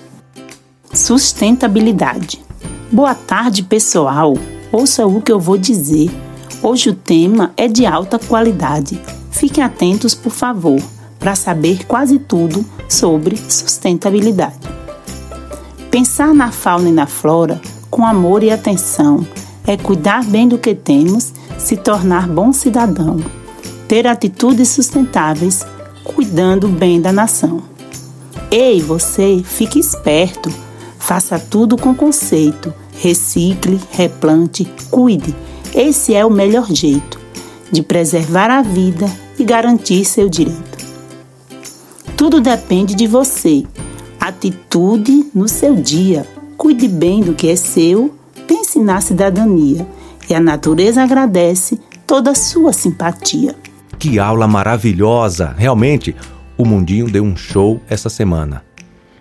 Sustentabilidade. 0.93 2.39
Boa 2.89 3.13
tarde, 3.13 3.63
pessoal. 3.63 4.37
Ouça 4.71 5.05
o 5.05 5.21
que 5.21 5.29
eu 5.29 5.41
vou 5.41 5.57
dizer. 5.57 6.09
Hoje 6.63 6.89
o 6.89 6.95
tema 6.95 7.51
é 7.57 7.67
de 7.67 7.85
alta 7.85 8.17
qualidade. 8.17 8.97
Fiquem 9.29 9.61
atentos, 9.61 10.15
por 10.15 10.31
favor, 10.31 10.81
para 11.19 11.35
saber 11.35 11.85
quase 11.85 12.17
tudo 12.17 12.65
sobre 12.87 13.35
sustentabilidade. 13.35 14.55
Pensar 15.91 16.33
na 16.33 16.49
fauna 16.49 16.87
e 16.87 16.93
na 16.93 17.07
flora 17.07 17.59
com 17.91 18.05
amor 18.05 18.41
e 18.41 18.51
atenção 18.51 19.27
é 19.67 19.75
cuidar 19.75 20.23
bem 20.23 20.47
do 20.47 20.57
que 20.57 20.73
temos 20.73 21.33
se 21.63 21.77
tornar 21.77 22.27
bom 22.27 22.51
cidadão, 22.51 23.23
ter 23.87 24.05
atitudes 24.05 24.67
sustentáveis, 24.67 25.65
cuidando 26.03 26.67
bem 26.67 26.99
da 26.99 27.13
nação. 27.13 27.63
Ei, 28.51 28.81
você, 28.81 29.41
fique 29.45 29.79
esperto, 29.79 30.53
faça 30.99 31.39
tudo 31.39 31.77
com 31.77 31.95
conceito, 31.95 32.73
recicle, 32.99 33.79
replante, 33.91 34.69
cuide. 34.91 35.33
Esse 35.73 36.13
é 36.13 36.25
o 36.25 36.29
melhor 36.29 36.67
jeito 36.69 37.17
de 37.71 37.81
preservar 37.81 38.51
a 38.51 38.61
vida 38.61 39.09
e 39.39 39.45
garantir 39.45 40.03
seu 40.03 40.27
direito. 40.27 40.83
Tudo 42.17 42.41
depende 42.41 42.93
de 42.93 43.07
você. 43.07 43.63
Atitude 44.19 45.27
no 45.33 45.47
seu 45.47 45.75
dia. 45.75 46.27
Cuide 46.57 46.89
bem 46.89 47.21
do 47.21 47.33
que 47.33 47.47
é 47.47 47.55
seu, 47.55 48.13
pense 48.45 48.79
na 48.79 48.99
cidadania 48.99 49.87
e 50.33 50.35
a 50.35 50.39
natureza 50.39 51.03
agradece 51.03 51.79
toda 52.07 52.31
a 52.31 52.35
sua 52.35 52.73
simpatia. 52.73 53.55
Que 53.99 54.17
aula 54.17 54.47
maravilhosa! 54.47 55.53
Realmente, 55.55 56.15
o 56.57 56.65
Mundinho 56.65 57.07
deu 57.07 57.23
um 57.23 57.37
show 57.37 57.79
essa 57.87 58.09
semana. 58.09 58.63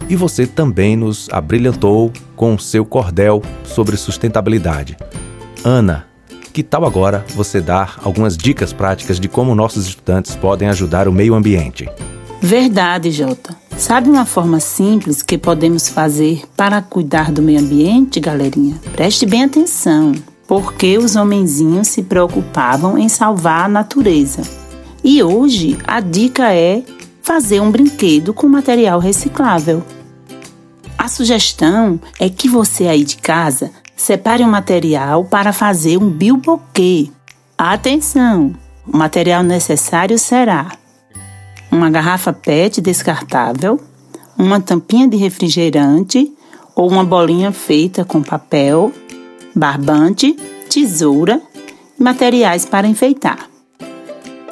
E 0.09 0.17
você 0.17 0.47
também 0.47 0.97
nos 0.97 1.29
abrilhantou 1.31 2.11
com 2.35 2.57
seu 2.57 2.85
cordel 2.87 3.43
sobre 3.63 3.97
sustentabilidade. 3.99 4.97
Ana, 5.63 6.07
que 6.51 6.63
tal 6.63 6.87
agora 6.87 7.25
você 7.35 7.61
dar 7.61 8.01
algumas 8.03 8.35
dicas 8.35 8.73
práticas 8.73 9.21
de 9.21 9.29
como 9.29 9.55
nossos 9.55 9.87
estudantes 9.87 10.35
podem 10.35 10.69
ajudar 10.69 11.07
o 11.09 11.13
meio 11.13 11.35
ambiente? 11.35 11.87
Verdade, 12.41 13.11
Jota. 13.11 13.55
Sabe 13.77 14.09
uma 14.09 14.25
forma 14.25 14.61
simples 14.61 15.23
que 15.23 15.37
podemos 15.37 15.89
fazer 15.89 16.43
para 16.57 16.81
cuidar 16.81 17.31
do 17.31 17.43
meio 17.43 17.61
ambiente, 17.61 18.19
galerinha? 18.19 18.81
Preste 18.95 19.27
bem 19.27 19.45
atenção, 19.45 20.13
porque 20.53 20.99
os 20.99 21.17
homenzinhos 21.17 21.89
se 21.89 22.03
preocupavam 22.03 22.99
em 22.99 23.09
salvar 23.09 23.65
a 23.65 23.69
natureza. 23.69 24.43
E 25.03 25.23
hoje 25.23 25.79
a 25.87 25.99
dica 25.99 26.53
é 26.53 26.83
fazer 27.23 27.59
um 27.59 27.71
brinquedo 27.71 28.35
com 28.35 28.47
material 28.49 29.01
reciclável. 29.01 29.83
A 30.99 31.09
sugestão 31.09 31.99
é 32.21 32.29
que 32.29 32.51
você 32.51 32.87
aí 32.87 33.03
de 33.03 33.17
casa 33.17 33.71
separe 33.97 34.45
um 34.45 34.51
material 34.51 35.25
para 35.25 35.55
fazer 35.55 35.97
um 35.97 36.11
bilboquê. 36.11 37.09
Atenção! 37.57 38.55
O 38.87 38.95
material 38.95 39.43
necessário 39.43 40.19
será 40.19 40.73
uma 41.71 41.89
garrafa 41.89 42.31
PET 42.31 42.79
descartável, 42.83 43.81
uma 44.37 44.61
tampinha 44.61 45.09
de 45.09 45.17
refrigerante 45.17 46.31
ou 46.75 46.91
uma 46.91 47.05
bolinha 47.05 47.53
feita 47.53 48.05
com 48.05 48.23
papel, 48.23 48.93
barbante, 49.55 50.37
tesoura 50.69 51.41
e 51.99 52.03
materiais 52.03 52.65
para 52.65 52.87
enfeitar. 52.87 53.49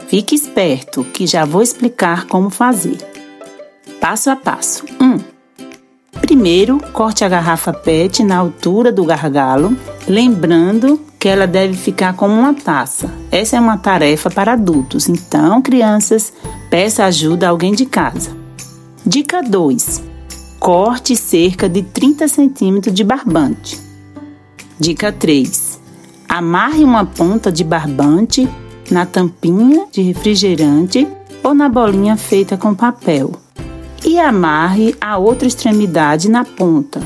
Fique 0.08 0.34
esperto 0.34 1.04
que 1.04 1.26
já 1.26 1.44
vou 1.44 1.62
explicar 1.62 2.26
como 2.26 2.50
fazer. 2.50 2.98
Passo 4.00 4.30
a 4.30 4.34
passo. 4.34 4.84
1. 5.00 5.04
Um, 5.04 5.20
primeiro, 6.20 6.80
corte 6.92 7.24
a 7.24 7.28
garrafa 7.28 7.72
PET 7.72 8.24
na 8.24 8.36
altura 8.36 8.90
do 8.90 9.04
gargalo, 9.04 9.76
lembrando 10.08 11.00
que 11.18 11.28
ela 11.28 11.46
deve 11.46 11.74
ficar 11.74 12.14
como 12.14 12.34
uma 12.34 12.54
taça. 12.54 13.08
Essa 13.30 13.56
é 13.56 13.60
uma 13.60 13.76
tarefa 13.76 14.30
para 14.30 14.54
adultos, 14.54 15.08
então, 15.08 15.60
crianças, 15.60 16.32
peça 16.70 17.04
ajuda 17.04 17.46
a 17.46 17.50
alguém 17.50 17.72
de 17.72 17.86
casa. 17.86 18.34
Dica 19.06 19.42
2. 19.42 20.02
Corte 20.58 21.14
cerca 21.14 21.68
de 21.68 21.82
30 21.82 22.26
centímetros 22.26 22.94
de 22.94 23.04
barbante. 23.04 23.89
Dica 24.80 25.12
3. 25.12 25.78
Amarre 26.26 26.82
uma 26.82 27.04
ponta 27.04 27.52
de 27.52 27.62
barbante 27.62 28.48
na 28.90 29.04
tampinha 29.04 29.84
de 29.92 30.00
refrigerante 30.00 31.06
ou 31.44 31.52
na 31.52 31.68
bolinha 31.68 32.16
feita 32.16 32.56
com 32.56 32.74
papel 32.74 33.30
e 34.02 34.18
amarre 34.18 34.96
a 34.98 35.18
outra 35.18 35.46
extremidade 35.46 36.30
na 36.30 36.46
ponta, 36.46 37.02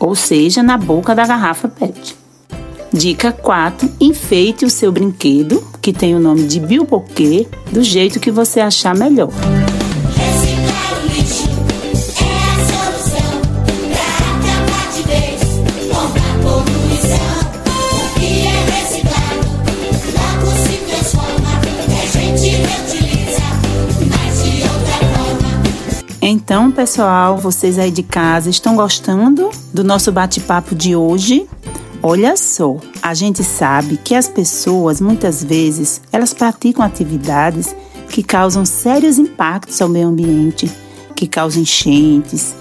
ou 0.00 0.14
seja, 0.14 0.62
na 0.62 0.78
boca 0.78 1.14
da 1.14 1.26
garrafa 1.26 1.68
PET. 1.68 2.16
Dica 2.90 3.32
4: 3.32 3.86
enfeite 4.00 4.64
o 4.64 4.70
seu 4.70 4.90
brinquedo, 4.90 5.62
que 5.82 5.92
tem 5.92 6.14
o 6.14 6.18
nome 6.18 6.44
de 6.46 6.58
Bilboquê, 6.58 7.46
do 7.70 7.82
jeito 7.82 8.18
que 8.18 8.30
você 8.30 8.60
achar 8.60 8.94
melhor. 8.94 9.28
Então, 26.48 26.72
pessoal, 26.72 27.36
vocês 27.36 27.78
aí 27.78 27.90
de 27.90 28.02
casa 28.02 28.48
estão 28.48 28.74
gostando 28.74 29.50
do 29.70 29.84
nosso 29.84 30.10
bate-papo 30.10 30.74
de 30.74 30.96
hoje? 30.96 31.46
Olha 32.02 32.38
só, 32.38 32.78
a 33.02 33.12
gente 33.12 33.44
sabe 33.44 33.98
que 33.98 34.14
as 34.14 34.28
pessoas 34.28 34.98
muitas 34.98 35.44
vezes 35.44 36.00
elas 36.10 36.32
praticam 36.32 36.82
atividades 36.82 37.76
que 38.08 38.22
causam 38.22 38.64
sérios 38.64 39.18
impactos 39.18 39.82
ao 39.82 39.90
meio 39.90 40.08
ambiente, 40.08 40.72
que 41.14 41.26
causam 41.26 41.60
enchentes, 41.60 42.54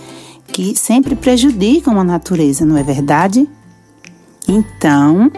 que 0.48 0.76
sempre 0.76 1.16
prejudicam 1.16 1.98
a 1.98 2.04
natureza, 2.04 2.66
não 2.66 2.76
é 2.76 2.84
verdade? 2.84 3.48
Então, 4.50 5.32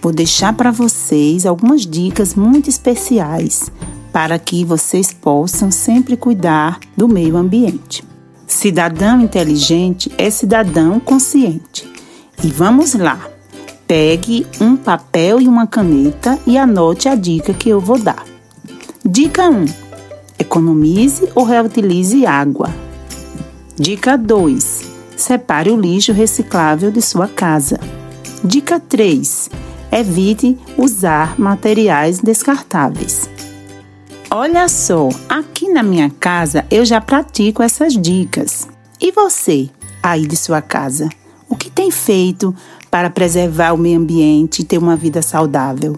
vou 0.00 0.12
deixar 0.12 0.52
para 0.52 0.70
vocês 0.70 1.44
algumas 1.44 1.84
dicas 1.84 2.36
muito 2.36 2.70
especiais 2.70 3.68
para 4.16 4.38
que 4.38 4.64
vocês 4.64 5.12
possam 5.12 5.70
sempre 5.70 6.16
cuidar 6.16 6.80
do 6.96 7.06
meio 7.06 7.36
ambiente. 7.36 8.02
Cidadão 8.46 9.20
inteligente 9.20 10.10
é 10.16 10.30
cidadão 10.30 10.98
consciente. 10.98 11.86
E 12.42 12.48
vamos 12.48 12.94
lá. 12.94 13.28
Pegue 13.86 14.46
um 14.58 14.74
papel 14.74 15.38
e 15.38 15.46
uma 15.46 15.66
caneta 15.66 16.38
e 16.46 16.56
anote 16.56 17.10
a 17.10 17.14
dica 17.14 17.52
que 17.52 17.68
eu 17.68 17.78
vou 17.78 17.98
dar. 17.98 18.24
Dica 19.04 19.50
1: 19.50 19.66
Economize 20.38 21.28
ou 21.34 21.44
reutilize 21.44 22.24
água. 22.24 22.70
Dica 23.78 24.16
2: 24.16 24.92
Separe 25.14 25.70
o 25.70 25.78
lixo 25.78 26.14
reciclável 26.14 26.90
de 26.90 27.02
sua 27.02 27.28
casa. 27.28 27.78
Dica 28.42 28.80
3: 28.80 29.50
Evite 29.92 30.56
usar 30.78 31.38
materiais 31.38 32.18
descartáveis. 32.18 33.35
Olha 34.30 34.68
só, 34.68 35.08
aqui 35.28 35.68
na 35.68 35.82
minha 35.82 36.10
casa 36.10 36.66
eu 36.70 36.84
já 36.84 37.00
pratico 37.00 37.62
essas 37.62 37.92
dicas. 37.92 38.68
E 39.00 39.12
você, 39.12 39.70
aí 40.02 40.26
de 40.26 40.36
sua 40.36 40.60
casa, 40.60 41.08
o 41.48 41.56
que 41.56 41.70
tem 41.70 41.90
feito 41.90 42.54
para 42.90 43.08
preservar 43.08 43.72
o 43.72 43.78
meio 43.78 43.98
ambiente 43.98 44.60
e 44.60 44.64
ter 44.64 44.78
uma 44.78 44.96
vida 44.96 45.22
saudável? 45.22 45.96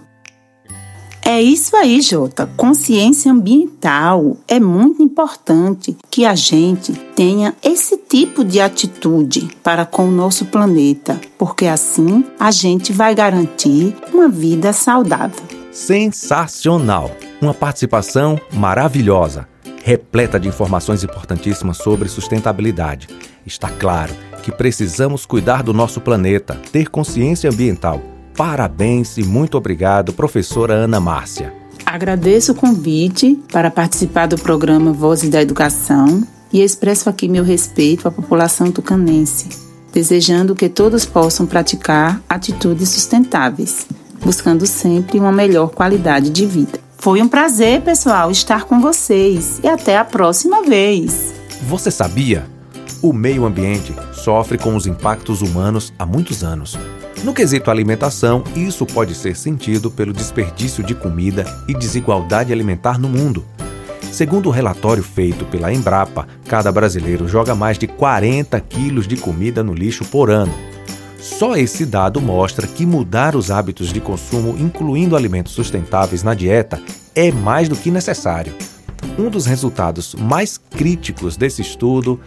É 1.24 1.42
isso 1.42 1.76
aí, 1.76 2.00
Jota. 2.00 2.48
Consciência 2.56 3.32
ambiental. 3.32 4.36
É 4.46 4.60
muito 4.60 5.02
importante 5.02 5.96
que 6.10 6.24
a 6.24 6.34
gente 6.34 6.92
tenha 7.14 7.54
esse 7.62 7.96
tipo 7.96 8.44
de 8.44 8.60
atitude 8.60 9.48
para 9.62 9.84
com 9.84 10.08
o 10.08 10.12
nosso 10.12 10.46
planeta, 10.46 11.20
porque 11.36 11.66
assim 11.66 12.24
a 12.38 12.50
gente 12.50 12.92
vai 12.92 13.14
garantir 13.14 13.94
uma 14.12 14.28
vida 14.28 14.72
saudável. 14.72 15.57
Sensacional! 15.70 17.10
Uma 17.40 17.52
participação 17.52 18.40
maravilhosa, 18.52 19.46
repleta 19.84 20.40
de 20.40 20.48
informações 20.48 21.04
importantíssimas 21.04 21.76
sobre 21.76 22.08
sustentabilidade. 22.08 23.08
Está 23.44 23.68
claro 23.70 24.12
que 24.42 24.50
precisamos 24.50 25.26
cuidar 25.26 25.62
do 25.62 25.74
nosso 25.74 26.00
planeta, 26.00 26.58
ter 26.72 26.88
consciência 26.88 27.50
ambiental. 27.50 28.00
Parabéns 28.34 29.18
e 29.18 29.22
muito 29.22 29.58
obrigado, 29.58 30.12
professora 30.12 30.72
Ana 30.72 31.00
Márcia. 31.00 31.52
Agradeço 31.84 32.52
o 32.52 32.54
convite 32.54 33.38
para 33.52 33.70
participar 33.70 34.26
do 34.26 34.38
programa 34.38 34.92
Vozes 34.92 35.28
da 35.28 35.42
Educação 35.42 36.26
e 36.52 36.62
expresso 36.62 37.08
aqui 37.10 37.28
meu 37.28 37.44
respeito 37.44 38.08
à 38.08 38.10
população 38.10 38.72
tucanense, 38.72 39.48
desejando 39.92 40.54
que 40.54 40.68
todos 40.68 41.04
possam 41.04 41.46
praticar 41.46 42.20
atitudes 42.28 42.88
sustentáveis, 42.88 43.86
buscando 44.20 44.66
sempre 44.66 45.18
uma 45.18 45.32
melhor 45.32 45.70
qualidade 45.70 46.30
de 46.30 46.46
vida. 46.46 46.78
Foi 46.98 47.22
um 47.22 47.28
prazer, 47.28 47.80
pessoal, 47.82 48.30
estar 48.30 48.64
com 48.64 48.80
vocês 48.80 49.60
e 49.62 49.68
até 49.68 49.96
a 49.96 50.04
próxima 50.04 50.62
vez. 50.62 51.32
Você 51.62 51.90
sabia? 51.90 52.46
O 53.00 53.12
meio 53.12 53.46
ambiente 53.46 53.94
sofre 54.12 54.58
com 54.58 54.74
os 54.74 54.86
impactos 54.86 55.40
humanos 55.40 55.92
há 55.98 56.04
muitos 56.04 56.42
anos. 56.42 56.76
No 57.22 57.32
quesito 57.32 57.70
alimentação, 57.70 58.42
isso 58.54 58.84
pode 58.84 59.14
ser 59.14 59.36
sentido 59.36 59.90
pelo 59.90 60.12
desperdício 60.12 60.82
de 60.82 60.94
comida 60.94 61.44
e 61.68 61.74
desigualdade 61.74 62.52
alimentar 62.52 62.98
no 62.98 63.08
mundo. 63.08 63.44
Segundo 64.10 64.48
o 64.48 64.52
relatório 64.52 65.02
feito 65.02 65.44
pela 65.44 65.72
Embrapa, 65.72 66.26
cada 66.46 66.72
brasileiro 66.72 67.28
joga 67.28 67.54
mais 67.54 67.78
de 67.78 67.86
40 67.86 68.58
quilos 68.60 69.06
de 69.06 69.16
comida 69.16 69.62
no 69.62 69.72
lixo 69.72 70.04
por 70.04 70.30
ano. 70.30 70.52
Só 71.18 71.56
esse 71.56 71.84
dado 71.84 72.20
mostra 72.20 72.66
que 72.66 72.86
mudar 72.86 73.34
os 73.34 73.50
hábitos 73.50 73.92
de 73.92 74.00
consumo, 74.00 74.56
incluindo 74.56 75.16
alimentos 75.16 75.52
sustentáveis 75.52 76.22
na 76.22 76.32
dieta, 76.32 76.80
é 77.14 77.32
mais 77.32 77.68
do 77.68 77.76
que 77.76 77.90
necessário. 77.90 78.54
Um 79.18 79.28
dos 79.28 79.44
resultados 79.44 80.14
mais 80.14 80.56
críticos 80.56 81.36
desse 81.36 81.60
estudo 81.60 82.20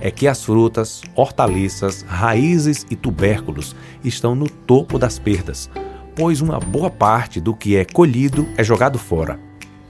é 0.00 0.10
que 0.10 0.26
as 0.26 0.42
frutas, 0.42 1.02
hortaliças, 1.14 2.02
raízes 2.08 2.86
e 2.90 2.96
tubérculos 2.96 3.76
estão 4.02 4.34
no 4.34 4.48
topo 4.48 4.98
das 4.98 5.18
perdas, 5.18 5.68
pois 6.16 6.40
uma 6.40 6.58
boa 6.58 6.88
parte 6.88 7.40
do 7.40 7.54
que 7.54 7.76
é 7.76 7.84
colhido 7.84 8.48
é 8.56 8.64
jogado 8.64 8.98
fora. 8.98 9.38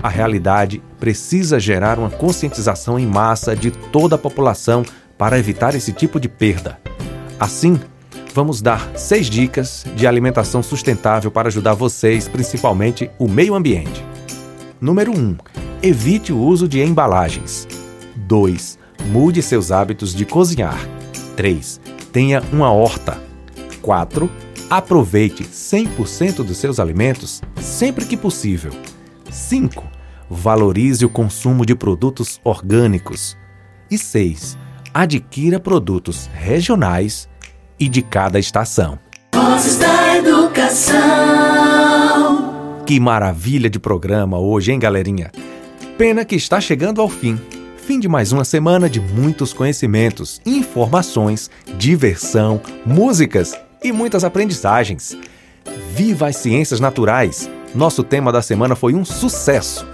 A 0.03 0.09
realidade 0.09 0.83
precisa 0.99 1.61
gerar 1.61 1.99
uma 1.99 2.11
conscientização 2.11 2.99
em 2.99 3.07
massa 3.07 3.55
de 3.55 3.71
toda 3.71 4.17
a 4.17 4.19
população 4.19 4.85
para 5.17 5.39
evitar 5.39 5.75
esse 5.77 5.93
tipo 5.93 6.19
de 6.19 6.29
perda. 6.29 6.79
Assim, 7.39 7.81
vamos 8.39 8.63
dar 8.63 8.97
seis 8.97 9.29
dicas 9.29 9.85
de 9.97 10.07
alimentação 10.07 10.63
sustentável 10.63 11.29
para 11.29 11.49
ajudar 11.49 11.75
vocês, 11.75 12.29
principalmente 12.29 13.11
o 13.19 13.27
meio 13.27 13.53
ambiente. 13.53 14.05
Número 14.81 15.11
1. 15.11 15.17
Um, 15.17 15.37
evite 15.83 16.33
o 16.33 16.39
uso 16.39 16.69
de 16.69 16.81
embalagens. 16.81 17.67
2. 18.15 18.79
Mude 19.07 19.43
seus 19.43 19.73
hábitos 19.73 20.15
de 20.15 20.25
cozinhar. 20.25 20.79
3. 21.35 21.81
Tenha 22.13 22.41
uma 22.53 22.71
horta. 22.71 23.21
4. 23.83 24.31
Aproveite 24.71 25.43
100% 25.43 26.45
dos 26.45 26.59
seus 26.59 26.79
alimentos 26.79 27.43
sempre 27.61 28.05
que 28.05 28.17
possível. 28.17 28.71
5. 29.29 29.83
Valorize 30.31 31.05
o 31.05 31.11
consumo 31.11 31.67
de 31.67 31.75
produtos 31.75 32.41
orgânicos. 32.45 33.37
E 33.91 33.99
6. 33.99 34.57
Adquira 34.95 35.59
produtos 35.59 36.31
regionais 36.33 37.28
e 37.79 37.89
de 37.89 38.03
cada 38.03 38.39
estação. 38.39 38.99
Vozes 39.35 39.77
da 39.77 40.17
Educação. 40.17 40.99
Que 42.87 42.99
maravilha 42.99 43.69
de 43.69 43.79
programa 43.79 44.39
hoje, 44.39 44.73
hein, 44.73 44.79
galerinha? 44.79 45.31
Pena 45.97 46.25
que 46.25 46.37
está 46.37 46.61
chegando 46.61 47.01
ao 47.01 47.09
fim. 47.09 47.39
Fim 47.77 47.99
de 47.99 48.09
mais 48.09 48.33
uma 48.33 48.45
semana 48.45 48.89
de 48.89 49.01
muitos 49.01 49.53
conhecimentos, 49.53 50.41
informações, 50.45 51.51
diversão, 51.77 52.61
músicas 52.85 53.55
e 53.83 53.93
muitas 53.93 54.25
aprendizagens. 54.25 55.17
Viva 55.95 56.29
as 56.29 56.37
ciências 56.37 56.81
naturais! 56.81 57.51
Nosso 57.75 58.03
tema 58.03 58.33
da 58.33 58.41
semana 58.41 58.75
foi 58.75 58.95
um 58.95 59.05
sucesso, 59.05 59.87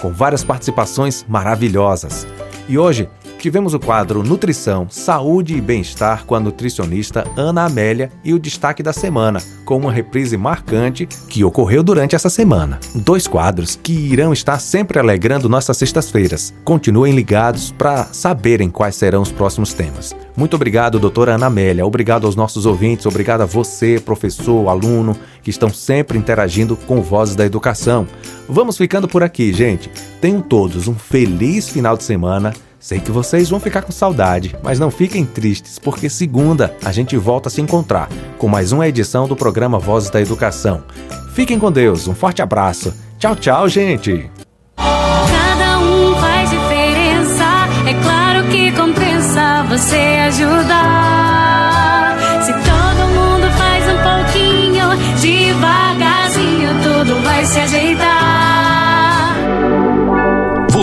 com 0.00 0.12
várias 0.12 0.44
participações 0.44 1.24
maravilhosas. 1.28 2.26
E 2.68 2.78
hoje 2.78 3.08
tivemos 3.38 3.74
o 3.74 3.78
quadro 3.78 4.22
Nutrição, 4.22 4.86
Saúde 4.90 5.54
e 5.54 5.60
Bem-Estar 5.60 6.24
com 6.24 6.34
a 6.34 6.40
nutricionista 6.40 7.24
Ana 7.36 7.64
Amélia 7.64 8.10
e 8.24 8.34
o 8.34 8.38
destaque 8.38 8.82
da 8.82 8.92
semana, 8.92 9.42
com 9.64 9.76
uma 9.76 9.92
reprise 9.92 10.36
marcante 10.36 11.06
que 11.28 11.44
ocorreu 11.44 11.82
durante 11.82 12.14
essa 12.14 12.30
semana. 12.30 12.80
Dois 12.94 13.26
quadros 13.26 13.78
que 13.80 13.92
irão 13.92 14.32
estar 14.32 14.58
sempre 14.58 14.98
alegrando 14.98 15.48
nossas 15.48 15.76
sextas-feiras. 15.76 16.54
Continuem 16.64 17.14
ligados 17.14 17.70
para 17.70 18.04
saberem 18.12 18.70
quais 18.70 18.96
serão 18.96 19.22
os 19.22 19.32
próximos 19.32 19.72
temas. 19.72 20.14
Muito 20.36 20.54
obrigado, 20.54 20.98
doutora 20.98 21.34
Ana 21.34 21.46
Amélia. 21.46 21.86
Obrigado 21.86 22.26
aos 22.26 22.36
nossos 22.36 22.66
ouvintes. 22.66 23.06
Obrigado 23.06 23.40
a 23.40 23.46
você, 23.46 23.98
professor, 23.98 24.68
aluno, 24.68 25.16
que 25.42 25.48
estão 25.48 25.70
sempre 25.70 26.18
interagindo 26.18 26.76
com 26.76 27.00
Vozes 27.00 27.34
da 27.34 27.46
Educação. 27.46 28.06
Vamos 28.46 28.76
ficando 28.76 29.08
por 29.08 29.22
aqui, 29.22 29.52
gente. 29.52 29.90
Tenham 30.20 30.42
todos 30.42 30.88
um 30.88 30.94
feliz 30.94 31.68
final 31.68 31.96
de 31.96 32.04
semana 32.04 32.52
Sei 32.86 33.00
que 33.00 33.10
vocês 33.10 33.50
vão 33.50 33.58
ficar 33.58 33.82
com 33.82 33.90
saudade, 33.90 34.54
mas 34.62 34.78
não 34.78 34.92
fiquem 34.92 35.26
tristes, 35.26 35.76
porque 35.76 36.08
segunda 36.08 36.72
a 36.84 36.92
gente 36.92 37.16
volta 37.16 37.48
a 37.48 37.50
se 37.50 37.60
encontrar 37.60 38.08
com 38.38 38.46
mais 38.46 38.70
uma 38.70 38.86
edição 38.86 39.26
do 39.26 39.34
programa 39.34 39.76
Vozes 39.76 40.08
da 40.08 40.20
Educação. 40.20 40.84
Fiquem 41.34 41.58
com 41.58 41.72
Deus, 41.72 42.06
um 42.06 42.14
forte 42.14 42.42
abraço. 42.42 42.94
Tchau, 43.18 43.34
tchau, 43.34 43.68
gente! 43.68 44.30
Cada 44.76 45.78
um 45.80 46.14
faz 46.14 46.48
diferença, 46.48 47.44
é 47.88 48.02
claro 48.04 48.46
que 48.50 48.70
compensa 48.70 49.64
você 49.68 49.96
ajudar. 50.28 50.95